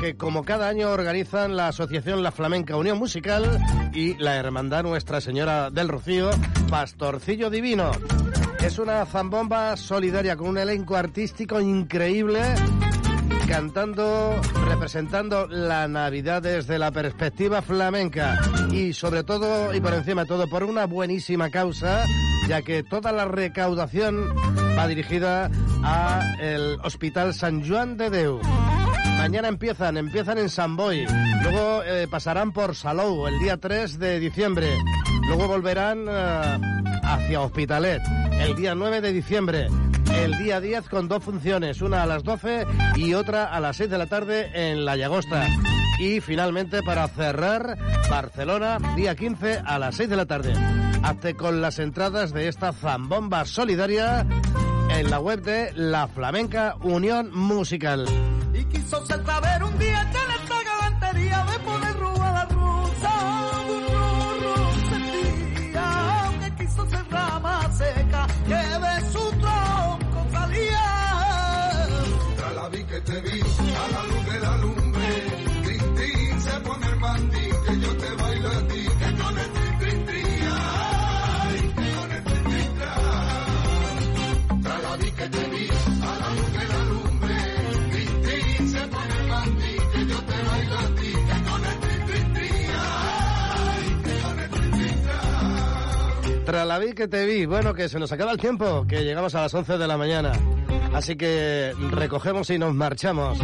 [0.00, 3.60] que como cada año organizan la Asociación La Flamenca Unión Musical
[3.94, 6.30] y la Hermandad Nuestra Señora del Rocío,
[6.68, 7.92] Pastorcillo Divino.
[8.58, 12.40] Es una zambomba solidaria con un elenco artístico increíble
[13.50, 18.40] cantando, representando la Navidad desde la perspectiva flamenca.
[18.70, 22.04] Y sobre todo y por encima de todo por una buenísima causa,
[22.48, 24.32] ya que toda la recaudación
[24.78, 25.50] va dirigida
[25.82, 28.40] a el Hospital San Juan de Deu.
[29.18, 31.04] Mañana empiezan, empiezan en San Boy,
[31.42, 34.78] luego eh, pasarán por Salou el día 3 de diciembre,
[35.26, 38.00] luego volverán eh, hacia Hospitalet
[38.40, 39.66] el día 9 de diciembre,
[40.14, 43.90] el día 10 con dos funciones, una a las 12 y otra a las 6
[43.90, 45.46] de la tarde en La Llagosta.
[45.98, 50.52] Y finalmente para cerrar, Barcelona, día 15 a las 6 de la tarde.
[51.02, 54.26] Hazte con las entradas de esta zambomba solidaria
[54.90, 58.06] en la web de La Flamenca Unión Musical.
[58.54, 60.10] Y quiso un día
[73.10, 75.08] te vi a la luz de la lumbre,
[76.38, 76.98] se pone el
[77.66, 79.10] que yo te bailo a ti, que
[80.20, 80.80] ay,
[85.00, 85.28] que que
[88.68, 89.26] se pone el
[89.92, 91.78] que yo te bailo a ti, que con el
[92.78, 94.38] ay, que con
[96.54, 99.34] el la vi que te vi, bueno, que se nos acaba el tiempo, que llegamos
[99.34, 100.59] a las 11 de la mañana.
[100.92, 103.38] Así que recogemos y nos marchamos.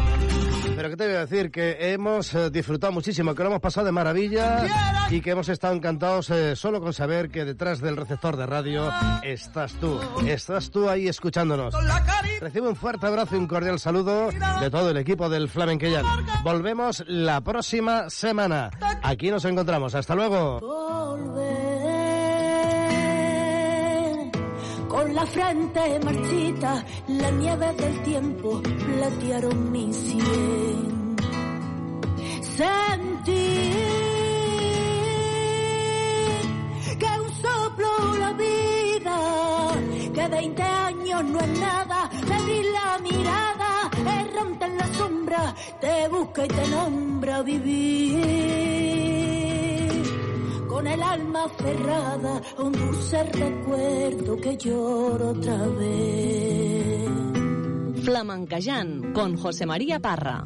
[0.76, 3.86] Pero que te voy a decir que hemos eh, disfrutado muchísimo, que lo hemos pasado
[3.86, 4.66] de maravilla
[5.09, 8.92] y que hemos estado encantados eh, solo con saber que detrás del receptor de radio
[9.22, 9.99] estás tú.
[10.26, 11.74] Estás tú ahí escuchándonos.
[12.40, 14.28] Recibe un fuerte abrazo y un cordial saludo
[14.61, 16.05] de todo el equipo del Flamenquellán.
[16.42, 18.70] Volvemos la próxima semana.
[19.03, 19.94] Aquí nos encontramos.
[19.94, 20.61] Hasta luego.
[24.89, 31.16] Con la frente marchita, la nieve del tiempo platearon mi sien.
[32.41, 33.72] Sentí
[36.99, 39.18] que un soplo la vida,
[40.14, 46.09] que 20 años no es nada, te abrí la mirada, errante en la sombra, te
[46.09, 49.26] busca y te nombra vivir
[50.77, 57.09] con el alma cerrada, un dulce recuerdo que lloro otra vez.
[58.05, 60.45] Flamencayán con José María Parra.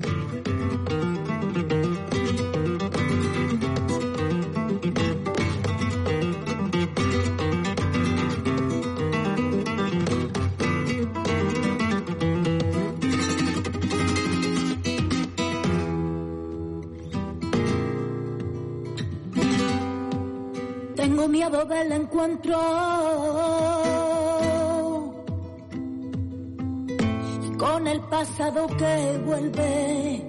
[21.10, 22.56] Tengo miedo del encuentro.
[27.44, 30.24] Y con el pasado que vuelve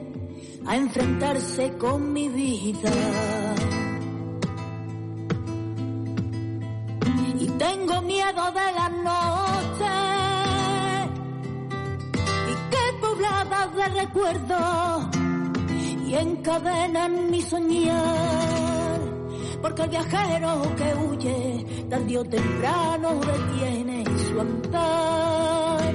[0.65, 2.91] a enfrentarse con mi vida.
[7.39, 9.93] Y tengo miedo de la noche
[12.49, 15.15] y que poblada de recuerdos
[16.07, 18.80] y encadenan mi soñar.
[19.61, 25.93] Porque el viajero que huye tarde o temprano detiene su andar.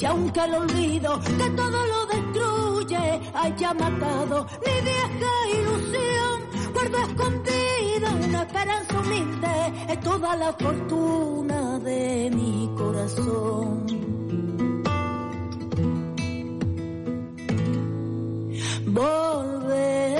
[0.00, 6.40] Y aunque el olvido que todo lo destruye haya matado mi vieja ilusión,
[6.72, 13.86] guardo escondida una esperanza humilde, es toda la fortuna de mi corazón.
[18.86, 20.19] Volver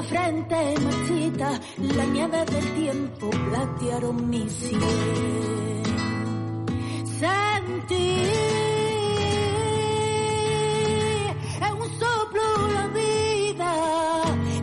[0.00, 5.82] la frente marchita, la nieve del tiempo platearon mi sien.
[7.20, 8.22] Sentí
[11.66, 12.42] en un soplo
[12.72, 13.72] la vida,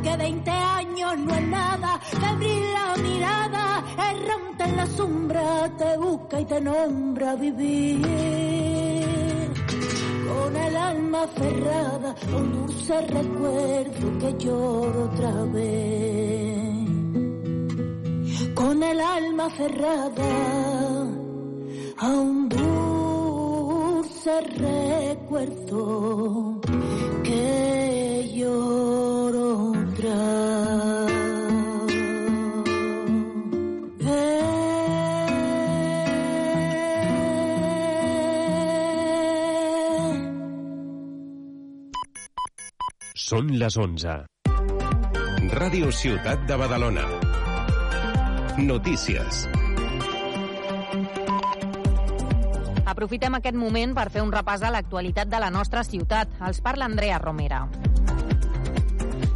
[0.02, 5.98] que 20 años no es nada, que abrir la mirada, errante en la sombra, te
[5.98, 8.68] busca y te nombra vivir
[10.28, 16.68] con el alma aferrada a un dulce recuerdo que lloro otra vez.
[18.54, 21.08] Con el alma aferrada
[21.98, 26.60] a un dulce recuerdo
[27.24, 31.07] que lloro otra vez.
[43.28, 44.12] Són les 11.
[45.52, 47.02] Ràdio Ciutat de Badalona.
[48.64, 49.42] Notícies.
[52.88, 56.40] Aprofitem aquest moment per fer un repàs a l'actualitat de la nostra ciutat.
[56.40, 57.66] Els parla Andrea Romera.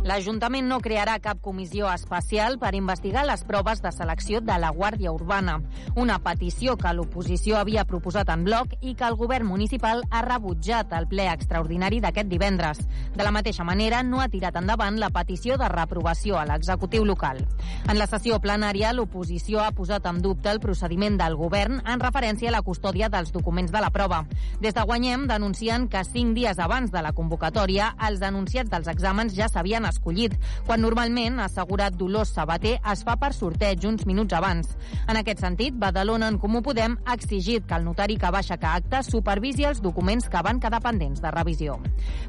[0.01, 5.11] L'Ajuntament no crearà cap comissió especial per investigar les proves de selecció de la Guàrdia
[5.13, 5.59] Urbana,
[5.93, 10.95] una petició que l'oposició havia proposat en bloc i que el govern municipal ha rebutjat
[10.97, 12.81] al ple extraordinari d'aquest divendres.
[13.13, 17.43] De la mateixa manera, no ha tirat endavant la petició de reprovació a l'executiu local.
[17.85, 22.49] En la sessió plenària, l'oposició ha posat en dubte el procediment del govern en referència
[22.49, 24.23] a la custòdia dels documents de la prova.
[24.65, 29.37] Des de Guanyem denuncien que cinc dies abans de la convocatòria els denunciats dels exàmens
[29.37, 34.33] ja s'havien escollit, quan normalment, ha assegurat Dolors Sabater, es fa per sorteig uns minuts
[34.37, 34.73] abans.
[35.07, 38.75] En aquest sentit, Badalona en Comú Podem ha exigit que el notari que va aixecar
[38.79, 41.77] acte supervisi els documents que van quedar pendents de revisió.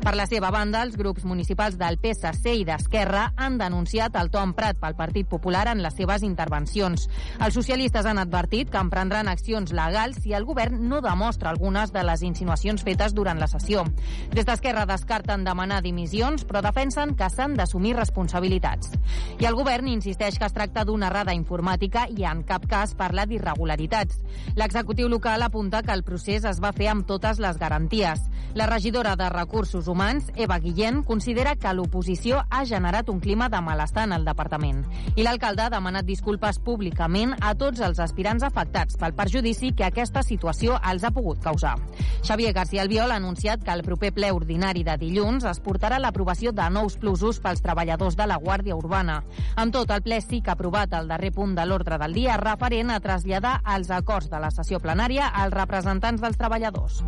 [0.02, 4.42] Per la seva banda, els grups municipals del PSC i d'Esquerra han denunciat el to
[4.42, 7.08] emprat pel Partit Popular en les seves intervencions.
[7.40, 12.02] Els socialistes han advertit que emprendran accions legals si el govern no demostra algunes de
[12.06, 13.84] les insinuacions fetes durant la sessió.
[14.32, 18.92] Des d'Esquerra descarten demanar dimissions, però defensen que s'han d'assumir responsabilitats.
[19.40, 23.26] I el govern insisteix que es tracta d'una errada informàtica i en cap cas parla
[23.26, 24.20] d'irregularitats.
[24.56, 28.20] L'executiu local apunta que el procés es va fer amb totes les garanties.
[28.54, 33.60] La regidora de Recursos Humans, Eva Guillén, considera que l'oposició ha generat un clima de
[33.64, 34.82] malestar en el departament.
[35.16, 40.22] I l'alcalde ha demanat disculpes públicament a tots els aspirants afectats pel perjudici que aquesta
[40.22, 41.78] situació els ha pogut causar.
[42.22, 46.52] Xavier García Albiol ha anunciat que el proper ple ordinari de dilluns es portarà l'aprovació
[46.52, 49.20] de nous plusos pels treballadors de la Guàrdia Urbana.
[49.56, 52.40] Amb tot, el ple sí que ha aprovat el darrer punt de l'ordre del dia
[52.40, 57.02] referent a traslladar els acords de la sessió plenària als representants dels treballadors.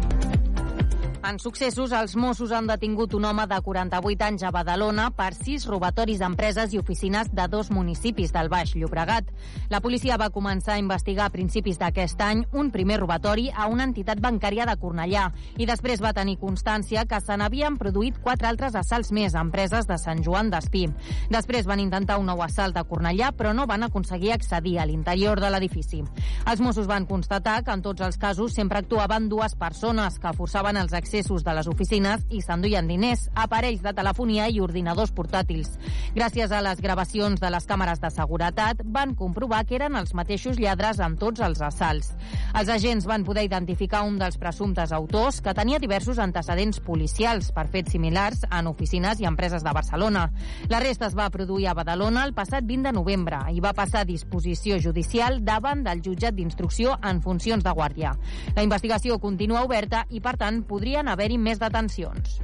[1.24, 5.62] En successos, els Mossos han detingut un home de 48 anys a Badalona per sis
[5.64, 9.30] robatoris d'empreses i oficines de dos municipis del Baix Llobregat.
[9.72, 13.86] La policia va començar a investigar a principis d'aquest any un primer robatori a una
[13.88, 18.76] entitat bancària de Cornellà i després va tenir constància que se n'havien produït quatre altres
[18.76, 20.84] assalts més a empreses de Sant Joan d'Espí.
[21.32, 25.40] Després van intentar un nou assalt a Cornellà, però no van aconseguir accedir a l'interior
[25.40, 26.04] de l'edifici.
[26.44, 30.76] Els Mossos van constatar que en tots els casos sempre actuaven dues persones que forçaven
[30.76, 35.68] els accessos de les oficines i s'enduien diners, aparells de telefonia i ordinadors portàtils.
[36.16, 40.58] Gràcies a les gravacions de les càmeres de seguretat, van comprovar que eren els mateixos
[40.58, 42.10] lladres en tots els assalts.
[42.58, 47.68] Els agents van poder identificar un dels presumptes autors que tenia diversos antecedents policials per
[47.70, 50.26] fets similars en oficines i empreses de Barcelona.
[50.68, 54.02] La resta es va produir a Badalona el passat 20 de novembre i va passar
[54.02, 58.16] a disposició judicial davant del jutjat d'instrucció en funcions de guàrdia.
[58.56, 62.40] La investigació continua oberta i, per tant, podrien haver-hi més detencions.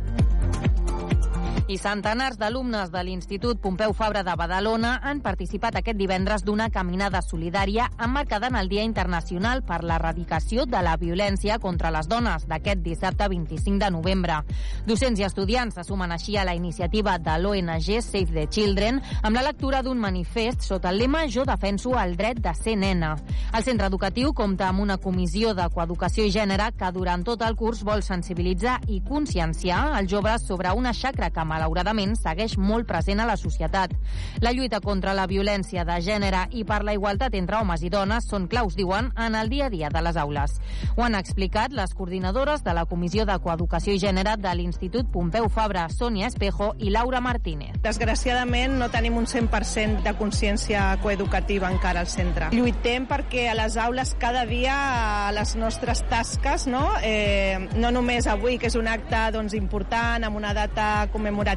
[1.71, 7.21] I centenars d'alumnes de l'Institut Pompeu Fabra de Badalona han participat aquest divendres d'una caminada
[7.23, 12.83] solidària emmarcada en el Dia Internacional per l'Erradicació de la Violència contra les Dones d'aquest
[12.83, 14.41] dissabte 25 de novembre.
[14.89, 19.39] Docents i estudiants se sumen així a la iniciativa de l'ONG Save the Children amb
[19.39, 23.13] la lectura d'un manifest sota el lema Jo defenso el dret de ser nena.
[23.55, 27.55] El centre educatiu compta amb una comissió de coeducació i gènere que durant tot el
[27.55, 33.21] curs vol sensibilitzar i conscienciar els joves sobre una xacra que malauradament segueix molt present
[33.21, 33.93] a la societat.
[34.41, 38.29] La lluita contra la violència de gènere i per la igualtat entre homes i dones
[38.31, 40.57] són claus, diuen, en el dia a dia de les aules.
[40.97, 45.51] Ho han explicat les coordinadores de la Comissió de Coeducació i Gènere de l'Institut Pompeu
[45.53, 47.77] Fabra, Sònia Espejo i Laura Martínez.
[47.85, 52.49] Desgraciadament no tenim un 100% de consciència coeducativa encara al centre.
[52.57, 58.57] Lluitem perquè a les aules cada dia les nostres tasques, no, eh, no només avui,
[58.59, 61.50] que és un acte doncs, important, amb una data commemorativa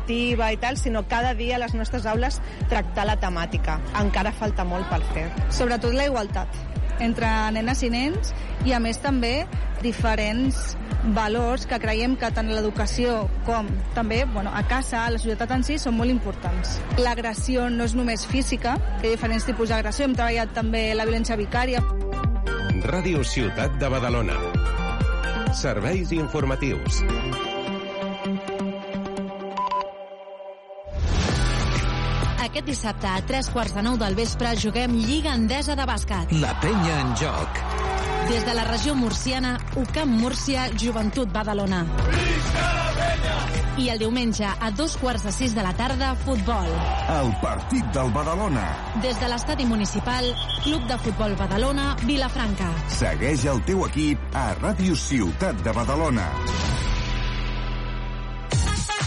[0.53, 3.79] i tal, sinó cada dia a les nostres aules tractar la temàtica.
[3.99, 5.29] Encara falta molt per fer.
[5.49, 6.47] Sobretot la igualtat
[6.99, 8.33] entre nenes i nens
[8.65, 9.45] i a més també
[9.81, 10.77] diferents
[11.15, 15.65] valors que creiem que tant l'educació com també bueno, a casa, a la societat en
[15.67, 16.77] si, són molt importants.
[17.03, 21.07] L'agressió no és només física, que hi ha diferents tipus d'agressió, hem treballat també la
[21.09, 21.83] violència vicària.
[22.83, 24.39] Ràdio Ciutat de Badalona.
[25.53, 27.03] Serveis informatius.
[32.53, 36.35] Aquest dissabte a tres quarts de nou del vespre juguem Lliga Endesa de bàsquet.
[36.37, 37.61] La penya en joc.
[38.27, 41.79] Des de la regió murciana, UCAM Múrcia, Joventut Badalona.
[43.81, 46.69] I el diumenge, a dos quarts de sis de la tarda, futbol.
[47.15, 48.67] El partit del Badalona.
[49.01, 50.29] Des de l'estadi municipal,
[50.61, 52.69] Club de Futbol Badalona, Vilafranca.
[53.01, 56.29] Segueix el teu equip a Ràdio Ciutat de Badalona.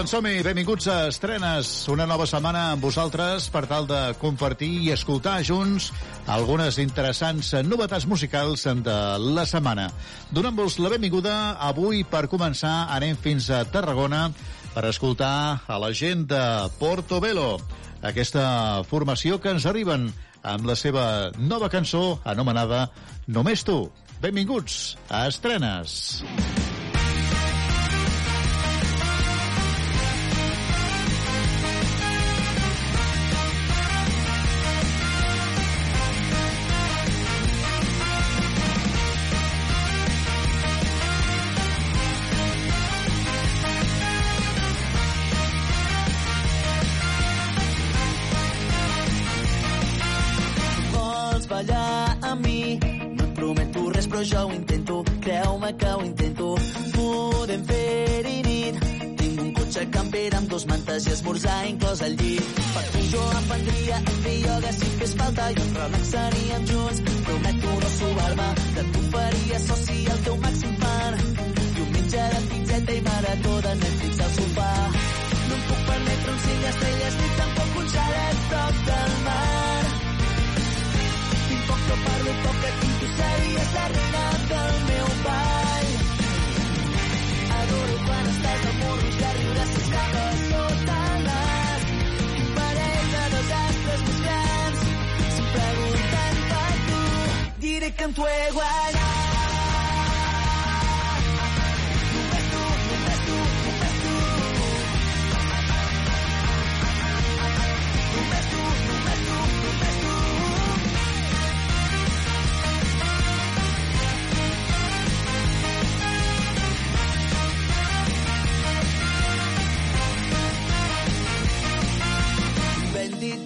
[0.00, 4.94] Doncs som-hi, benvinguts a Estrenes, una nova setmana amb vosaltres per tal de compartir i
[4.94, 5.90] escoltar junts
[6.24, 9.90] algunes interessants novetats musicals de la setmana.
[10.32, 11.34] Donant-vos la benvinguda,
[11.68, 14.30] avui per començar anem fins a Tarragona
[14.72, 16.42] per escoltar a la gent de
[16.80, 17.58] Portobello,
[18.00, 20.08] aquesta formació que ens arriben
[20.40, 22.86] amb la seva nova cançó anomenada
[23.28, 23.82] Només tu.
[24.24, 26.24] Benvinguts a Estrenes.
[26.24, 26.69] vols
[61.06, 62.48] i esmorzar inclòs al llit.
[62.74, 67.00] Per tu jo em prendria a fer ioga si fes falta i ens relaxaríem junts.
[67.28, 71.18] Prometo no sobar-me que tu faries soci el teu màxim fan.
[71.76, 74.72] Diumenge de pizzeta i marató de Netflix al sofà.
[75.48, 79.84] No em puc permetre un cinc estrelles ni tampoc un xalet prop del mar.
[81.46, 85.49] Tinc poc que parlo poc que tinc tu series la reina del meu ball
[98.00, 98.99] canto é Guará.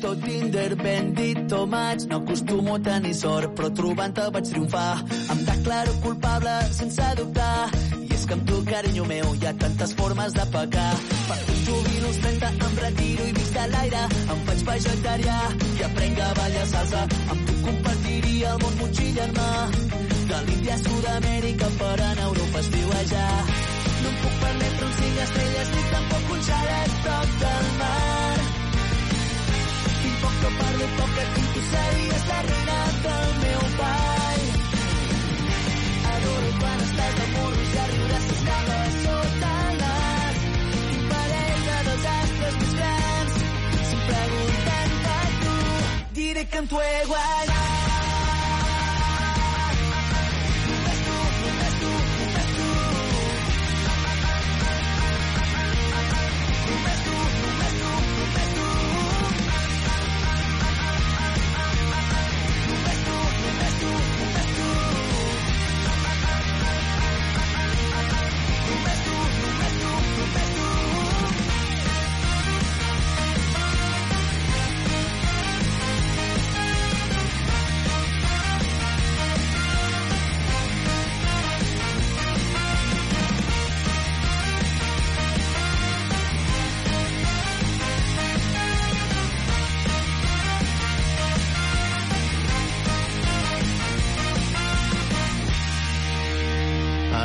[0.04, 5.00] Bendito Tinder, bendito maig, no acostumo a tenir sort, però trobant-te vaig triomfar.
[5.32, 7.70] Em declaro culpable sense dubtar,
[8.04, 10.90] i és que amb tu, carinyo meu, hi ha tantes formes de pecar.
[11.30, 15.38] Per tu jubilo els 30, em retiro i vist a l'aire, em faig vegetarià
[15.70, 17.06] i aprenc a ballar salsa.
[17.32, 19.50] Amb tu compartiria el món motxillar-me,
[20.34, 23.34] de l'Índia a Sud-amèrica per anar a Europa estiuejar.
[24.04, 28.33] No em puc permetre un cinc estrelles ni tampoc un xalet prop del mar
[30.24, 34.44] poc que parlo poc que tinc tu series darrere del meu ball
[36.12, 40.38] adoro quan estàs de morros i arribaràs que estava sota l'as
[40.90, 43.42] quin parell de desastres més grans
[43.90, 45.58] sempre voltant de tu
[46.20, 47.53] diré que em tu he guanyat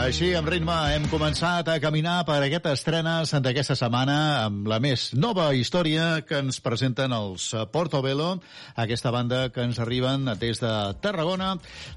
[0.09, 4.15] Així, amb ritme, hem començat a caminar per aquestes estrenes d'aquesta setmana
[4.47, 8.31] amb la més nova història que ens presenten els Portobello,
[8.73, 10.73] aquesta banda que ens arriben des de
[11.03, 11.51] Tarragona.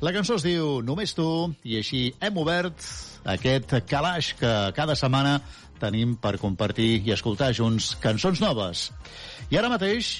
[0.04, 1.24] La cançó es diu Només tu,
[1.64, 2.84] i així hem obert
[3.32, 5.38] aquest calaix que cada setmana
[5.80, 8.90] tenim per compartir i escoltar junts cançons noves.
[9.48, 10.18] I ara mateix,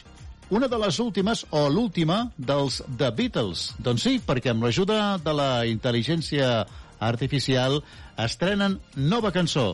[0.49, 3.75] una de les últimes, o l'última, dels The Beatles.
[3.85, 9.73] Doncs sí, perquè amb l'ajuda de la intel·ligència artificial estrenen nova cançó.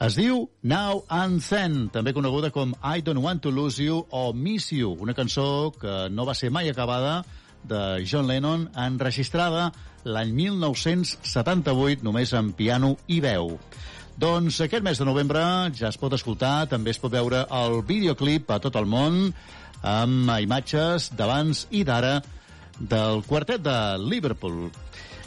[0.00, 4.32] Es diu Now and Then, també coneguda com I Don't Want to Lose You o
[4.32, 7.18] Miss You, una cançó que no va ser mai acabada
[7.68, 9.68] de John Lennon, enregistrada
[10.08, 13.58] l'any 1978 només en piano i veu.
[14.20, 15.42] Doncs aquest mes de novembre
[15.76, 19.34] ja es pot escoltar, també es pot veure el videoclip a tot el món
[19.84, 22.18] amb imatges d'abans i d'ara
[22.80, 24.70] del quartet de Liverpool.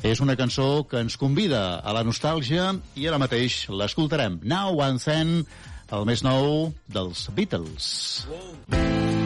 [0.04, 4.42] És una cançó que ens convida a la nostàlgia i ara mateix l'escoltarem.
[4.44, 5.46] Now and Then,
[5.96, 7.94] el més nou dels Beatles.
[8.76, 9.23] I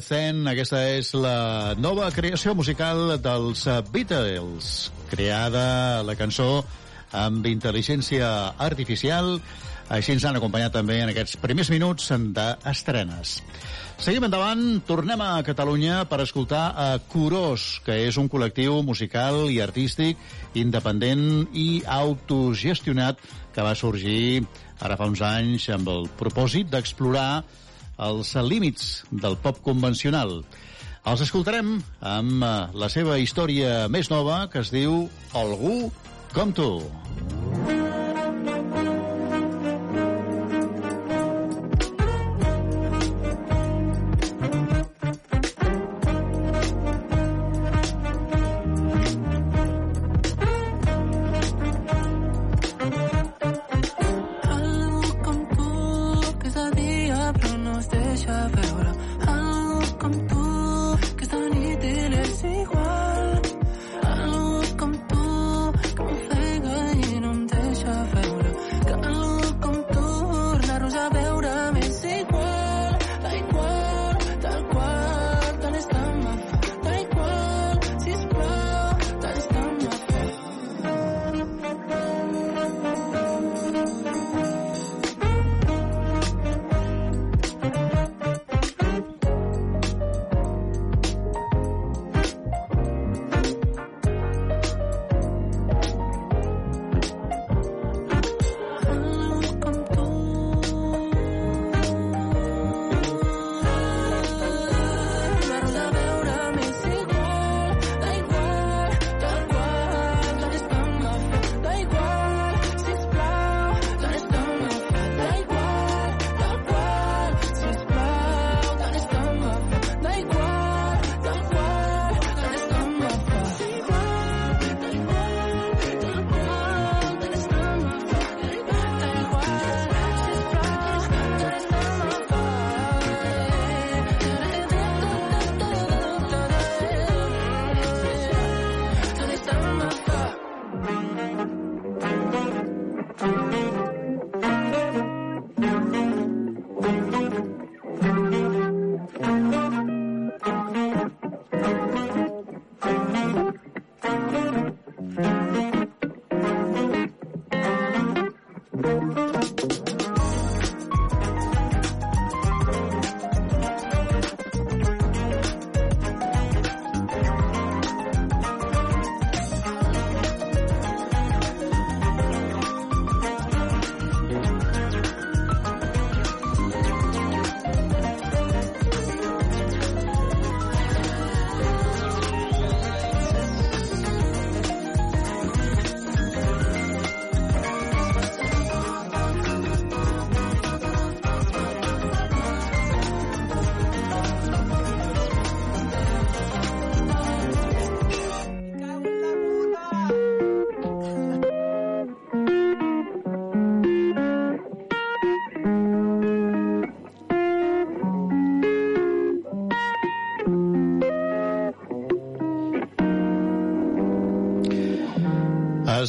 [0.00, 0.46] Then.
[0.50, 3.62] Aquesta és la nova creació musical dels
[3.92, 6.64] Beatles, creada la cançó
[7.14, 8.26] amb intel·ligència
[8.58, 9.38] artificial.
[9.94, 13.36] Així ens han acompanyat també en aquests primers minuts d'estrenes.
[14.00, 19.60] Seguim endavant, tornem a Catalunya per escoltar a Curós, que és un col·lectiu musical i
[19.62, 20.18] artístic
[20.58, 23.20] independent i autogestionat
[23.54, 24.42] que va sorgir
[24.82, 27.44] ara fa uns anys amb el propòsit d'explorar
[27.98, 30.40] els límits del pop convencional.
[31.04, 35.06] Els escoltarem amb eh, la seva història més nova, que es diu
[35.36, 35.90] Algú
[36.34, 36.70] com tu.
[36.80, 37.83] Algú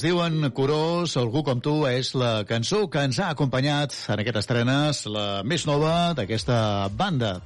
[0.05, 4.99] diuen Curós, Algú com tu és la cançó que ens ha acompanyat en aquestes estrenes,
[5.09, 7.39] la més nova d'aquesta banda.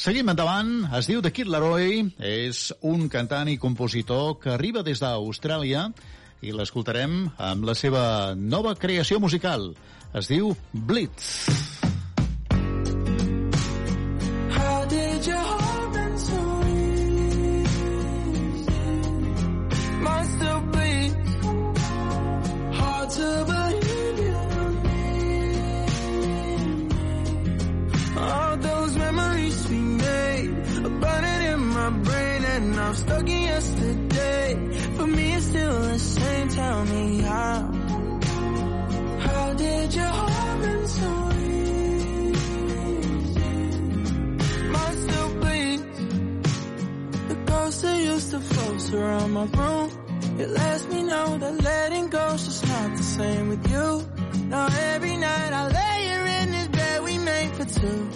[0.00, 5.02] Seguim endavant, es diu The Kid Laroi, és un cantant i compositor que arriba des
[5.04, 5.90] d'Austràlia
[6.40, 8.04] i l'escoltarem amb la seva
[8.34, 9.74] nova creació musical.
[10.16, 11.44] Es diu Blitz.
[11.50, 11.59] How
[48.20, 49.90] used to folks around my room.
[50.38, 53.88] It lets me know that letting go is just not the same with you.
[54.48, 58.10] Now every night I lay here in this bed we made for two.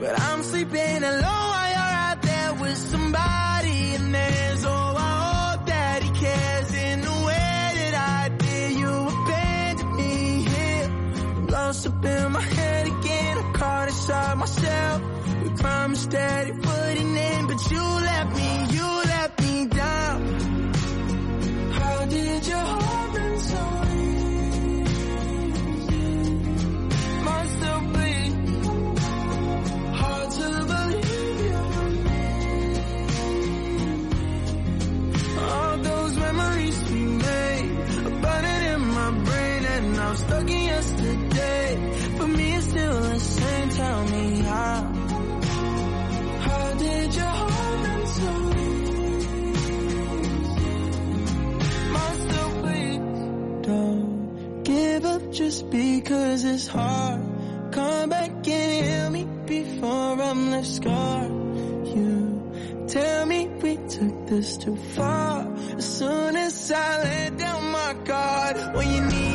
[0.00, 5.66] But I'm sleeping alone while you're out there with somebody and there's oh I hope
[5.66, 8.70] that he cares in the way that I did.
[8.80, 10.14] You abandoned me
[10.52, 10.86] here.
[11.54, 13.38] Lost up in my head again.
[13.38, 15.02] I caught inside myself.
[15.42, 18.50] We promised that it wouldn't end, but you left me.
[18.76, 18.97] You
[55.38, 57.20] just because it's hard.
[57.70, 61.30] Come back and heal me before I'm left scarred.
[61.94, 65.46] You tell me we took this too far.
[65.76, 69.27] As soon as I let down my guard, when you need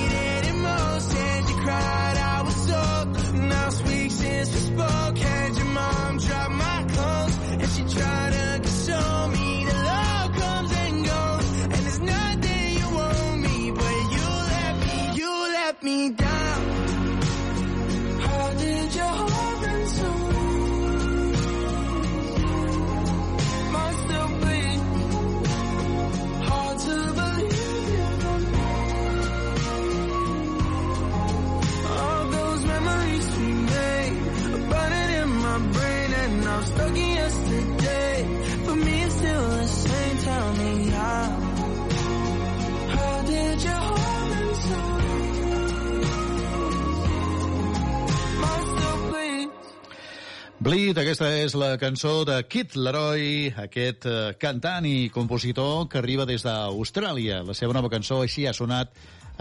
[50.63, 56.23] Bleed, aquesta és la cançó de Kit Leroy, aquest eh, cantant i compositor que arriba
[56.29, 57.41] des d'Austràlia.
[57.43, 58.93] La seva nova cançó així ha sonat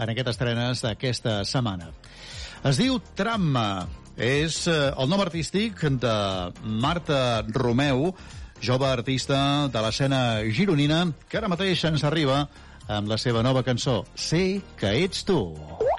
[0.03, 1.93] en aquestes estrenes d'aquesta setmana.
[2.67, 3.85] Es diu Tramma.
[4.19, 6.17] És eh, el nom artístic de
[6.83, 7.21] Marta
[7.55, 8.09] Romeu,
[8.59, 9.39] jove artista
[9.71, 12.43] de l'escena gironina, que ara mateix ens arriba
[12.91, 15.39] amb la seva nova cançó Sé que ets tu.
[15.55, 15.92] Uh!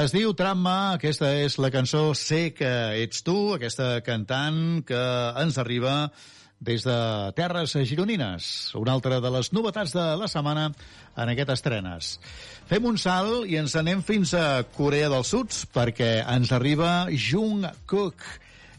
[0.00, 2.68] Es diu Tramma, aquesta és la cançó Sé que
[3.02, 5.00] ets tu, aquesta cantant que
[5.42, 6.08] ens arriba
[6.64, 6.94] des de
[7.36, 8.46] Terres Gironines,
[8.80, 12.10] una altra de les novetats de la setmana en aquest estrenes.
[12.70, 17.66] Fem un salt i ens anem fins a Corea del Sud perquè ens arriba Jung
[17.84, 18.24] Kook.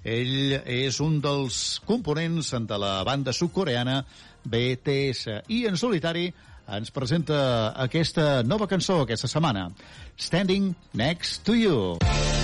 [0.01, 3.99] Ell és un dels components de la banda sudcoreana
[4.41, 6.31] BTS i en solitari
[6.77, 9.69] ens presenta aquesta nova cançó aquesta setmana,
[10.17, 12.40] Standing Next to You.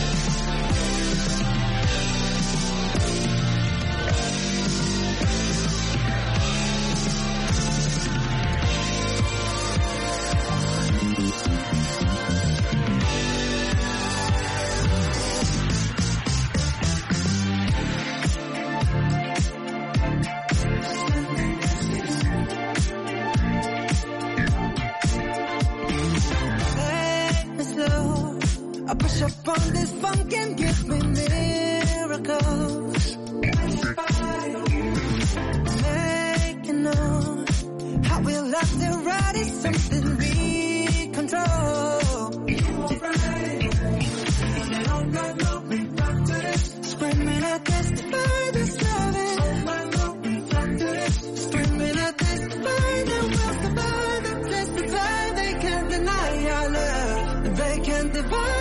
[57.57, 58.56] They can't divide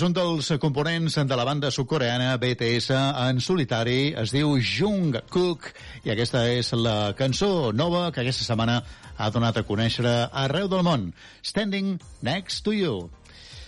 [0.00, 5.66] És un dels components de la banda sudcoreana BTS en solitari, es diu Jung Kook,
[6.06, 8.78] i aquesta és la cançó nova que aquesta setmana
[9.20, 11.10] ha donat a conèixer arreu del món,
[11.44, 13.10] Standing Next to You.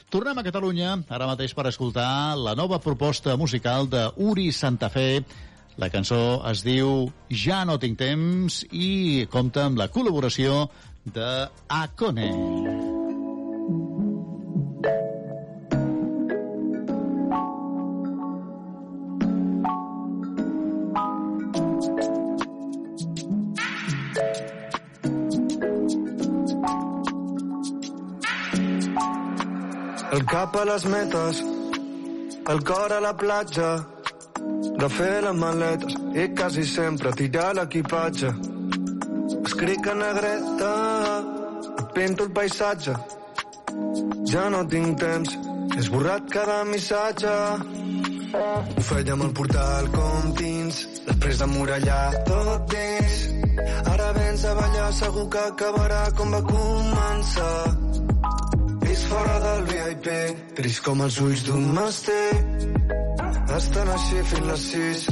[0.08, 5.20] Tornem a Catalunya, ara mateix per escoltar la nova proposta musical de Uri Santa Fe.
[5.76, 10.64] La cançó es diu Ja no tinc temps i compta amb la col·laboració
[11.04, 11.28] de
[11.68, 12.91] Akone.
[30.12, 31.38] El cap a les metes,
[32.52, 33.68] el cor a la platja,
[34.82, 38.32] de fer les maletes i quasi sempre tirar l'equipatge.
[39.38, 40.72] Escric en negreta,
[41.94, 42.98] pinto el paisatge.
[44.34, 45.32] Ja no tinc temps,
[45.72, 47.34] he esborrat cada missatge.
[48.36, 53.18] Ho fèiem al portal com dins, després de murallar tot dins.
[53.96, 58.11] Ara vens a ballar, segur que acabarà com va començar.
[59.12, 60.06] Fora del VIP,
[60.56, 62.38] gris com els ulls d'un mastell.
[63.52, 65.02] Estan així fins les sis,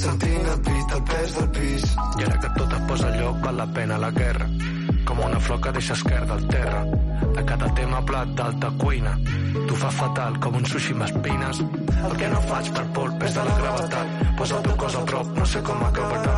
[0.00, 1.84] sentint el pit, el pes del pis.
[2.18, 4.48] I ara que tot es posa lloc, val la pena la guerra.
[5.06, 6.80] Com una flor que deixa esquerda al terra.
[7.36, 9.14] De cada tema plat d'alta cuina.
[9.68, 11.62] Tu fa fatal com un sushi amb espines.
[12.08, 14.18] El que no faig per por, pes de la gravetat.
[14.40, 16.36] Posa el teu cos a prop, no sé com acabarà.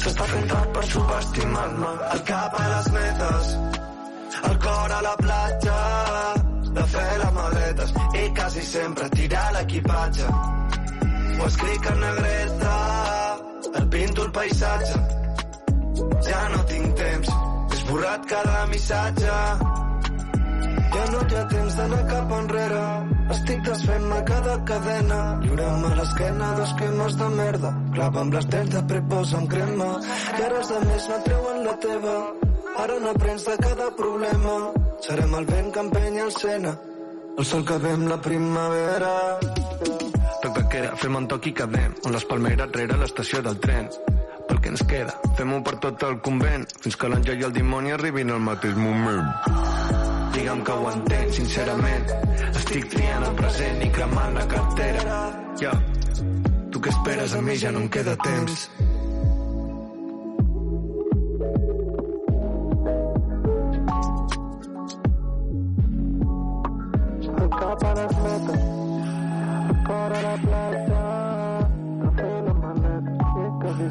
[0.00, 1.94] S'està fent tard per subestimar-me.
[2.14, 3.54] El cap a les metes,
[4.48, 5.76] el cor a la platja,
[6.78, 10.30] de fer les maletes i quasi sempre tirar l'equipatge.
[11.40, 12.74] Ho escric en negreta,
[13.80, 14.96] el pinto el paisatge.
[16.30, 17.30] Ja no tinc temps,
[17.70, 19.89] he esborrat cada missatge.
[21.00, 22.80] Ja no hi ha temps d'anar cap enrere,
[23.32, 25.20] estic desfent-me cada cadena.
[25.44, 29.86] Lliurem-me a l'esquena dos cremes de merda, clava'm les dents de preposa amb crema.
[30.34, 32.16] I ara els altres no treuen la teva,
[32.84, 34.58] ara n'aprens de cada problema.
[35.06, 36.76] Serem el vent que empenya el Sena,
[37.38, 39.16] el sol que ve la primavera.
[40.42, 41.96] Toc de queda, fem un toc i quedem.
[42.04, 43.88] On les palmeres rere l'estació del tren.
[44.50, 47.96] Pel que ens queda, fem-ho per tot el convent, fins que l'àngel i el dimoni
[47.96, 50.19] arribin al mateix moment.
[50.34, 52.12] Digue'm que ho entenc, sincerament.
[52.54, 55.18] Estic triant el present i cremant la cartera.
[55.60, 55.74] Ja,
[56.70, 57.58] tu què esperes a mi?
[57.58, 58.70] Ja no em queda temps.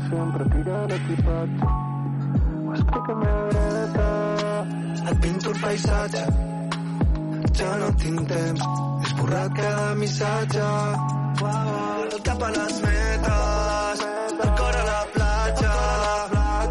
[0.09, 1.67] Sempre tirar l'equipatge.
[2.65, 4.07] Ho escric a meva dreta,
[5.09, 6.23] et pinto el paisatge.
[7.59, 10.67] Ja no tinc temps, he esborrat cada missatge.
[12.13, 14.03] El cap a les metes,
[14.43, 15.73] el cor a la platja,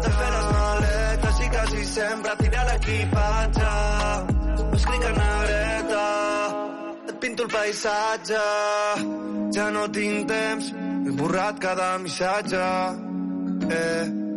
[0.05, 3.73] de fer les maletes i quasi sempre tirar l'equipatge.
[4.79, 6.07] Escric en negreta,
[7.09, 8.47] et pinto el paisatge.
[9.57, 10.73] Ja no tinc temps,
[11.05, 12.65] he borrat cada missatge.
[13.69, 14.28] Eh.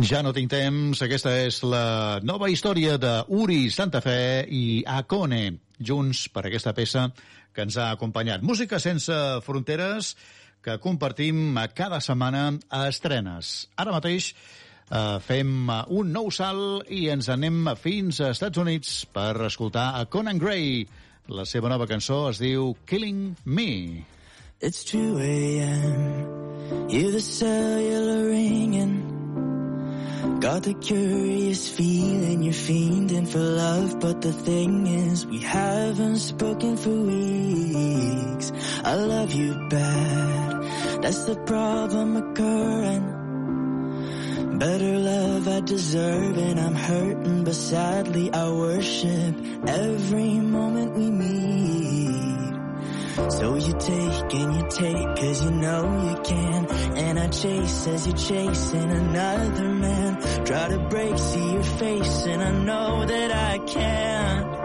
[0.00, 1.02] Ja no tinc temps.
[1.04, 7.10] Aquesta és la nova història de Uri Santa Fe i Acone, junts per aquesta peça
[7.52, 8.40] que ens ha acompanyat.
[8.40, 9.12] Música sense
[9.44, 10.14] fronteres
[10.64, 13.68] que compartim cada setmana a estrenes.
[13.76, 19.34] Ara mateix eh, fem un nou salt i ens anem fins a Estats Units per
[19.50, 20.86] escoltar a Conan Gray.
[21.28, 24.00] La seva nova cançó es diu Killing Me.
[24.60, 26.88] It's 2 a.m.
[26.88, 29.29] Hear the cellular ringing.
[30.38, 36.76] Got the curious feeling you're fiending for love, but the thing is, we haven't spoken
[36.76, 38.52] for weeks.
[38.84, 43.16] I love you bad, that's the problem occurring.
[44.58, 49.34] Better love I deserve, and I'm hurting, but sadly I worship
[49.66, 52.59] every moment we meet.
[53.30, 56.66] So you take and you take cause you know you can.
[56.96, 60.44] And I chase as you're chasing another man.
[60.44, 64.59] Try to break, see your face and I know that I can't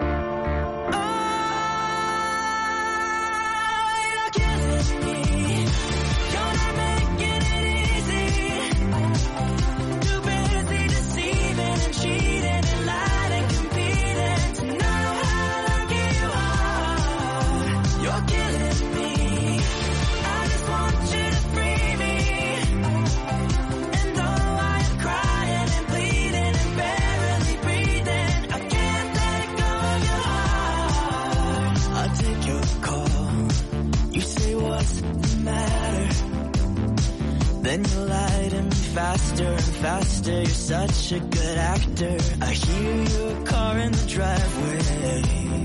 [37.66, 40.30] Then you lie to me faster and faster.
[40.30, 42.16] You're such a good actor.
[42.40, 45.64] I hear your car in the driveway.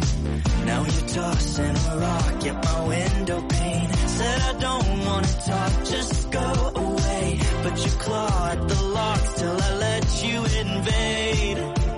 [0.65, 3.93] Now you're tossing a rock at my window pane.
[4.17, 7.39] Said I don't wanna talk, just go away.
[7.61, 11.90] But you claw at the locks till I let you invade.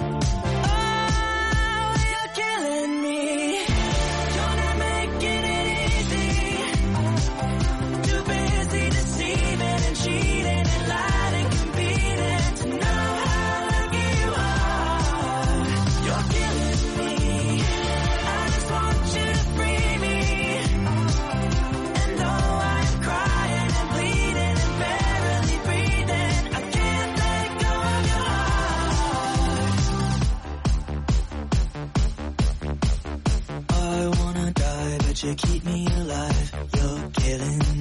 [37.37, 37.72] feeling.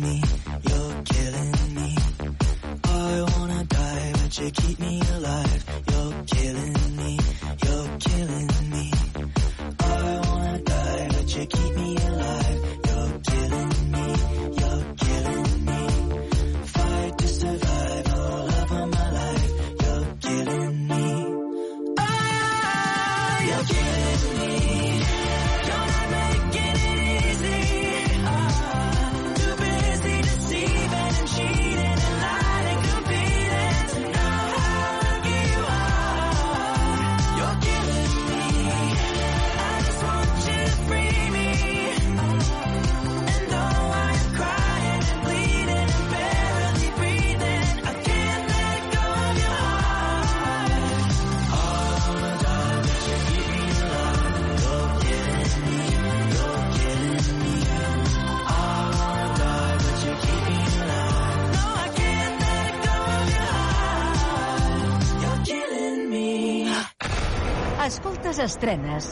[68.63, 69.09] Estrenes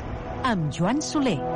[0.46, 1.49] amb Joan Soler.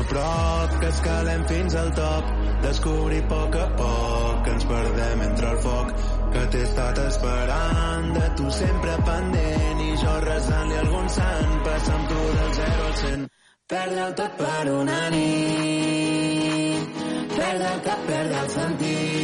[0.00, 2.24] a prop, que escalem fins al top,
[2.62, 5.92] descobrir a poc a poc que ens perdem entre el foc,
[6.32, 12.20] que t'he estat esperant, de tu sempre pendent, i jo resant-li algun sant, passant tu
[12.38, 13.28] del 0 al 100.
[13.70, 17.00] perdre tot per una nit,
[17.36, 19.19] perdre el cap, perdre el sentit,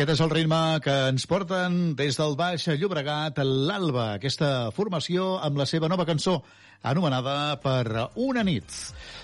[0.00, 5.58] Aquest és el ritme que ens porten des del Baix Llobregat, l'Alba, aquesta formació amb
[5.60, 6.38] la seva nova cançó,
[6.80, 8.64] anomenada per Una nit.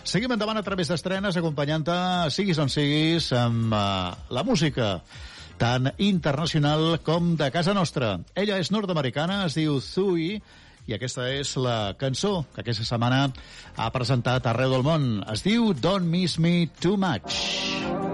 [0.04, 1.96] Seguim endavant a través d'estrenes, acompanyant-te,
[2.34, 4.98] siguis on siguis, amb uh, la música
[5.56, 8.18] tant internacional com de casa nostra.
[8.36, 10.34] Ella és nord-americana, es diu Zui,
[10.84, 13.30] i aquesta és la cançó que aquesta setmana
[13.80, 15.08] ha presentat arreu del món.
[15.32, 18.05] Es diu Don't Miss Me Too Much.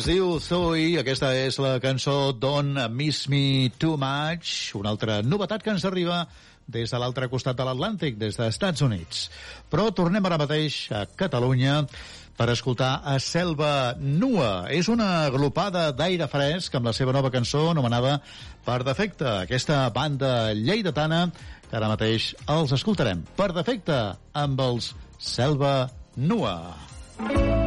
[0.00, 5.60] Es diu Zoe, aquesta és la cançó Don't Miss Me Too Much, una altra novetat
[5.60, 6.22] que ens arriba
[6.64, 9.26] des de l'altre costat de l'Atlàntic, des dels Estats Units.
[9.68, 11.82] Però tornem ara mateix a Catalunya
[12.38, 14.70] per escoltar a Selva Nua.
[14.72, 18.22] És una agrupada d'aire fresc amb la seva nova cançó anomenada
[18.64, 19.28] Per Defecte.
[19.44, 21.26] Aquesta banda lleidatana
[21.68, 23.28] que ara mateix els escoltarem.
[23.36, 24.00] Per Defecte
[24.32, 26.56] amb els Selva Nua.
[27.20, 27.59] Vist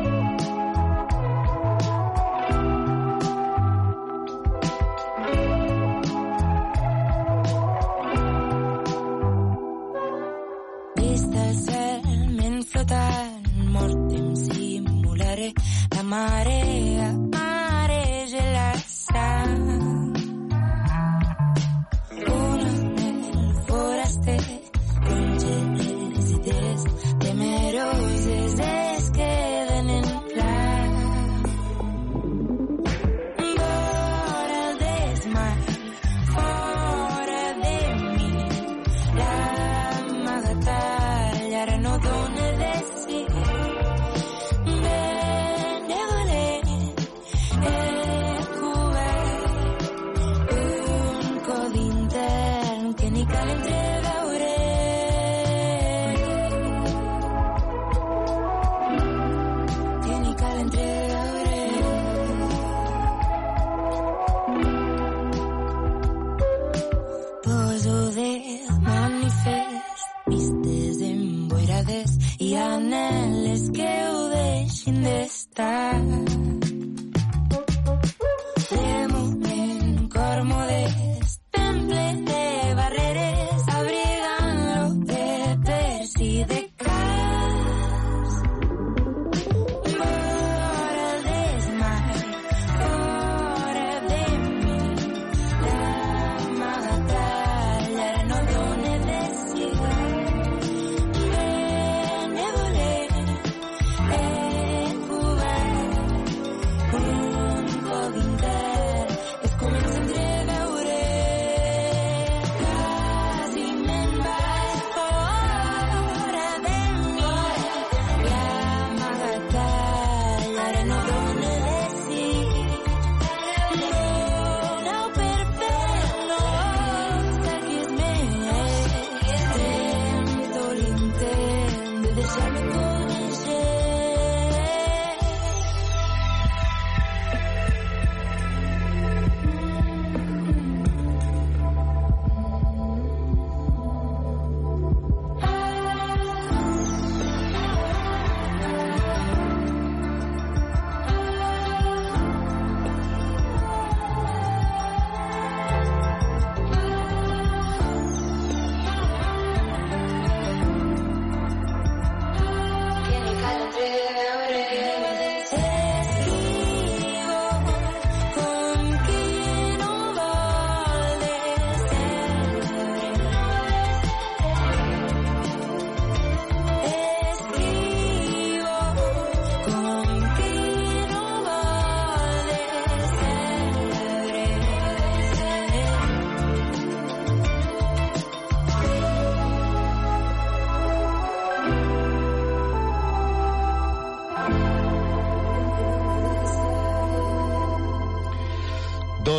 [16.14, 16.73] amare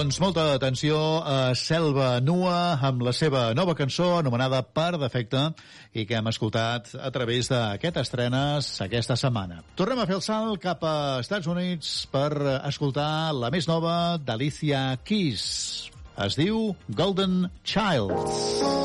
[0.04, 5.46] Doncs molta atenció a Selva Nua amb la seva nova cançó anomenada Per Defecte
[5.96, 9.62] i que hem escoltat a través d'aquest estrenes aquesta setmana.
[9.80, 12.28] Tornem a fer el salt cap a Estats Units per
[12.68, 15.48] escoltar la més nova d'Alicia Keys.
[16.20, 18.83] Es diu Golden Child.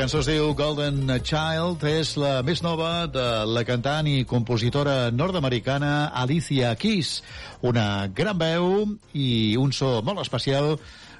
[0.00, 6.06] Cançó es diu Golden Child, és la més nova de la cantant i compositora nord-americana
[6.16, 7.18] Alicia Keys.
[7.68, 10.78] Una gran veu i un so molt especial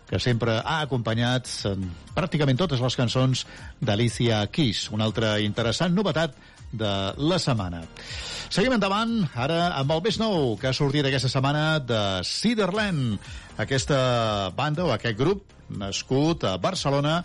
[0.09, 3.45] que sempre ha acompanyat en pràcticament totes les cançons
[3.85, 4.87] d'Alicia Keys.
[4.97, 6.41] Una altra interessant novetat
[6.73, 7.83] de la setmana.
[8.49, 13.21] Seguim endavant, ara amb el més nou que ha sortit aquesta setmana de Cedarland,
[13.61, 14.01] aquesta
[14.57, 17.21] banda o aquest grup nascut a Barcelona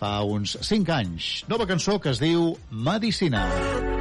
[0.00, 1.30] fa uns 5 anys.
[1.52, 3.44] Nova cançó que es diu Medicina.
[3.52, 3.99] Fa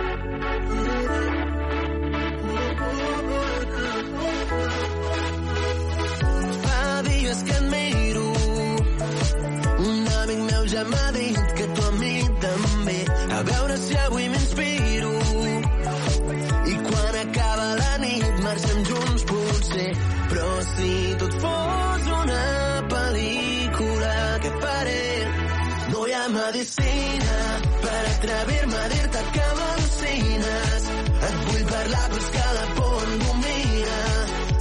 [28.20, 30.88] atrevir-me a dir-te que m'al·lucines
[31.28, 34.00] Et vull parlar però és que la por em domina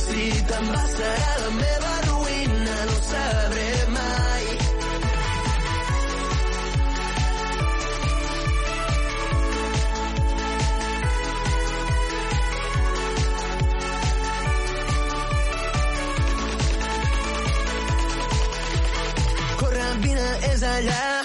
[0.08, 3.66] si te'n vas serà la meva ruïna, no sabré
[3.96, 4.46] mai.
[19.60, 21.17] Corre, vine, és allà,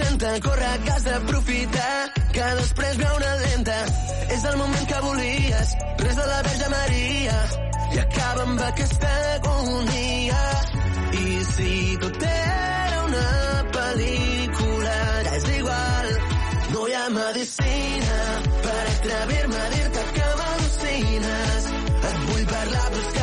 [0.00, 3.76] d'absenta, corre a casa, aprofita, que després ve una lenta.
[4.30, 7.36] És el moment que volies, res de la Verge Maria,
[7.94, 10.42] i acaba amb aquesta agonia.
[11.12, 13.26] I si tot era una
[13.76, 16.12] pel·lícula, ja és igual,
[16.72, 18.20] no hi ha medicina
[18.64, 21.72] per atrevir-me a dir-te que m'al·lucines.
[22.00, 23.19] Et vull parlar, però és que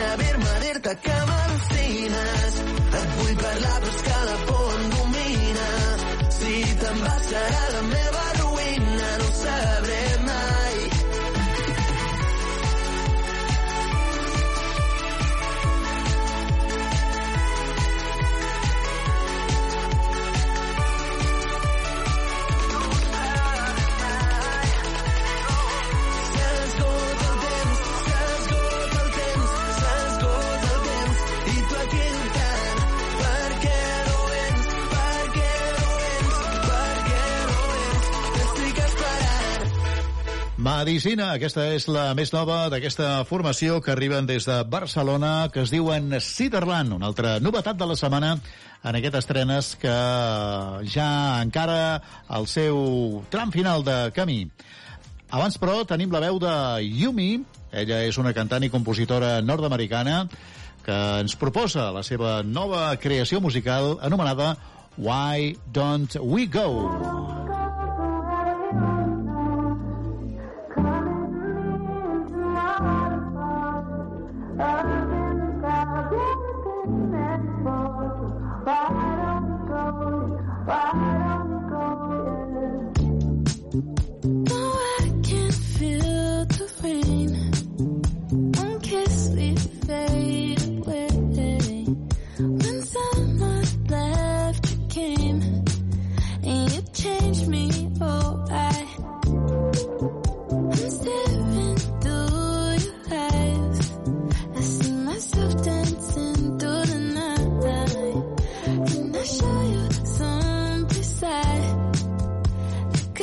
[0.00, 2.60] per atrevir-me a dir-te que m'al·lucines.
[3.00, 3.99] Et vull parlar, però
[40.80, 45.72] Medicina, aquesta és la més nova d'aquesta formació que arriben des de Barcelona, que es
[45.74, 49.92] diuen Ciderland, una altra novetat de la setmana en aquestes estrenes que
[50.88, 51.10] ja
[51.42, 52.00] encara
[52.32, 54.38] el seu tram final de camí.
[55.28, 56.54] Abans, però, tenim la veu de
[56.88, 57.28] Yumi.
[57.76, 60.22] Ella és una cantant i compositora nord-americana
[60.86, 64.54] que ens proposa la seva nova creació musical anomenada
[64.96, 67.49] Why Don't We Go?
[74.60, 75.00] i don't
[80.66, 81.19] Bye.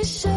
[0.07, 0.36] show.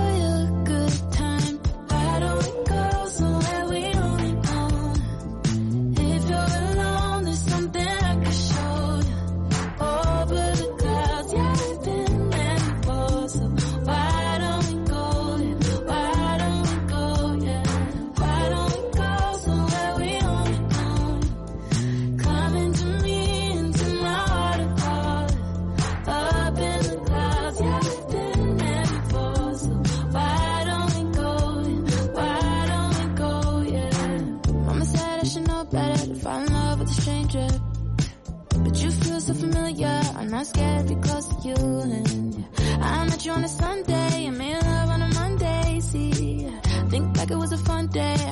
[41.51, 41.81] You.
[41.81, 42.45] And
[42.83, 45.81] I met you on a Sunday and made love on a Monday.
[45.81, 46.49] See,
[46.91, 48.30] think back it was a fun day.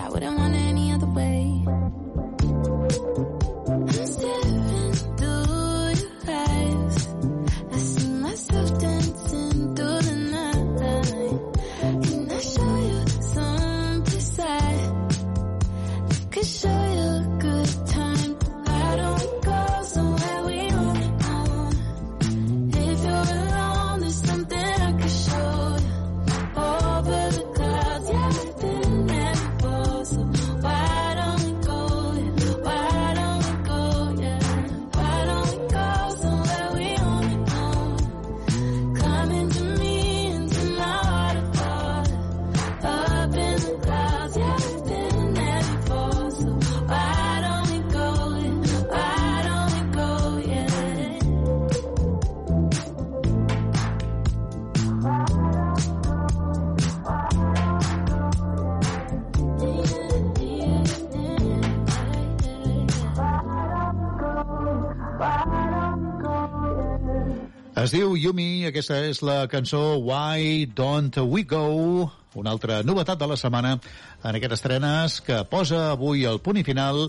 [67.78, 73.28] Es diu Yumi, aquesta és la cançó Why Don't We Go, una altra novetat de
[73.30, 77.04] la setmana en aquestes estrenes que posa avui el punt i final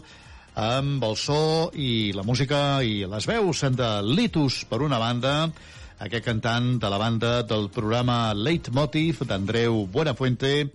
[0.54, 5.50] amb el so i la música i les veus de Litus, per una banda,
[5.98, 10.70] aquest cantant de la banda del programa Leitmotiv d'Andreu Buenafuente,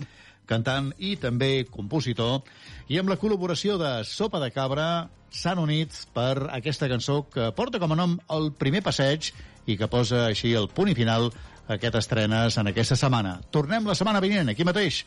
[0.50, 2.42] cantant i també compositor,
[2.90, 7.78] i amb la col·laboració de Sopa de Cabra s'han unit per aquesta cançó que porta
[7.78, 9.30] com a nom el primer passeig
[9.66, 11.30] i que posa així el punt i final
[11.66, 13.38] a aquestes estrenes en aquesta setmana.
[13.50, 15.04] Tornem la setmana vinent, aquí mateix.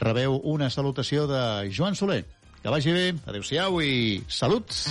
[0.00, 1.42] Rebeu una salutació de
[1.76, 2.24] Joan Soler.
[2.60, 4.84] Que vagi bé, adeu-siau i saluts!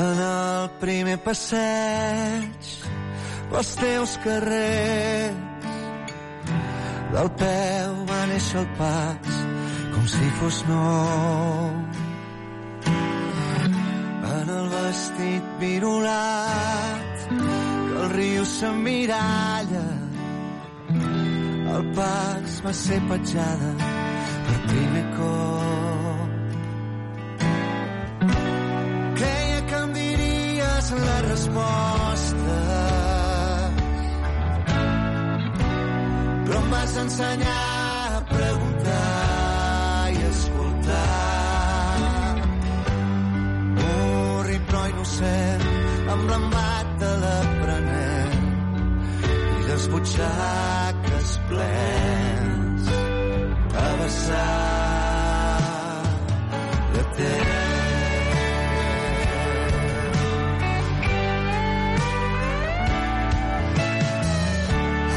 [0.00, 2.74] En el primer passeig
[3.50, 5.46] pels teus carrers
[7.10, 9.38] del peu va néixer el pas
[10.00, 11.70] com si fos nou.
[14.40, 19.88] En el vestit virulat que el riu s'emmiralla
[21.74, 23.70] el pas va ser petjada
[24.46, 26.30] per primer cop.
[29.20, 32.58] Creia que em diries la resposta
[36.44, 37.64] però em vas ensenyar
[38.16, 39.19] a preguntar
[45.20, 48.36] innocent amb l'embat de l'aprenent
[49.28, 52.84] i les butxaques plens.
[53.80, 55.60] A vessar
[56.94, 57.56] de temps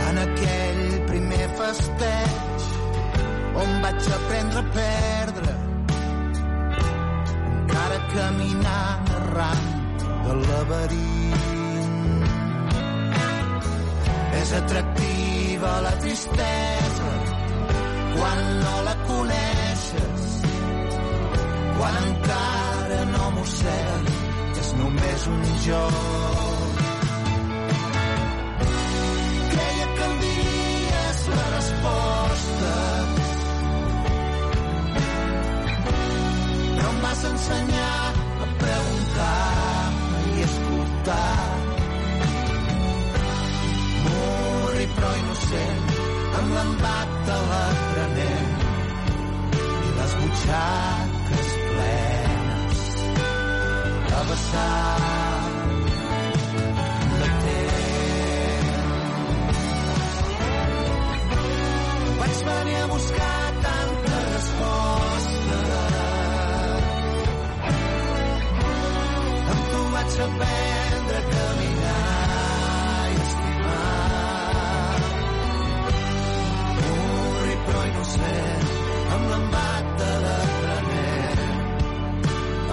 [0.08, 2.68] en aquell primer festeig
[3.64, 5.62] on vaig aprendre a perdre
[8.14, 9.83] caminant arran
[10.26, 12.26] del laberint
[14.42, 17.12] és atractiva la tristesa
[18.16, 20.28] quan no la coneixes
[21.78, 24.22] quan encara no mossegues
[24.64, 26.82] és només un joc.
[29.54, 29.88] Creia
[37.34, 38.13] ensenyar
[46.64, 48.52] l'embat de l'aprenent
[49.88, 52.80] i les butxaques plenes
[54.18, 55.40] a vessar
[57.20, 57.28] de
[62.20, 65.60] Vaig venir a buscar tanta resposta.
[69.52, 70.83] Amb tu vaig aprendre
[78.14, 78.68] innocent,
[79.14, 81.42] amb l'embat de l'aprenent,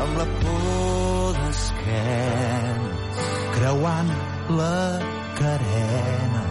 [0.05, 2.91] amb la por d'esquena,
[3.57, 4.13] creuant
[4.59, 4.81] la
[5.39, 6.45] carena,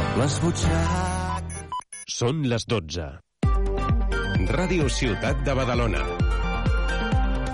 [0.00, 1.32] amb les butxaques
[2.14, 3.06] Són les 12.
[4.54, 6.02] Ràdio Ciutat de Badalona.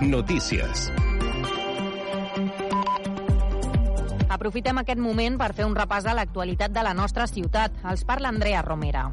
[0.03, 0.91] Notícies.
[4.29, 7.73] Aprofitem aquest moment per fer un repàs de l'actualitat de la nostra ciutat.
[7.89, 9.09] Els parla Andrea Romera.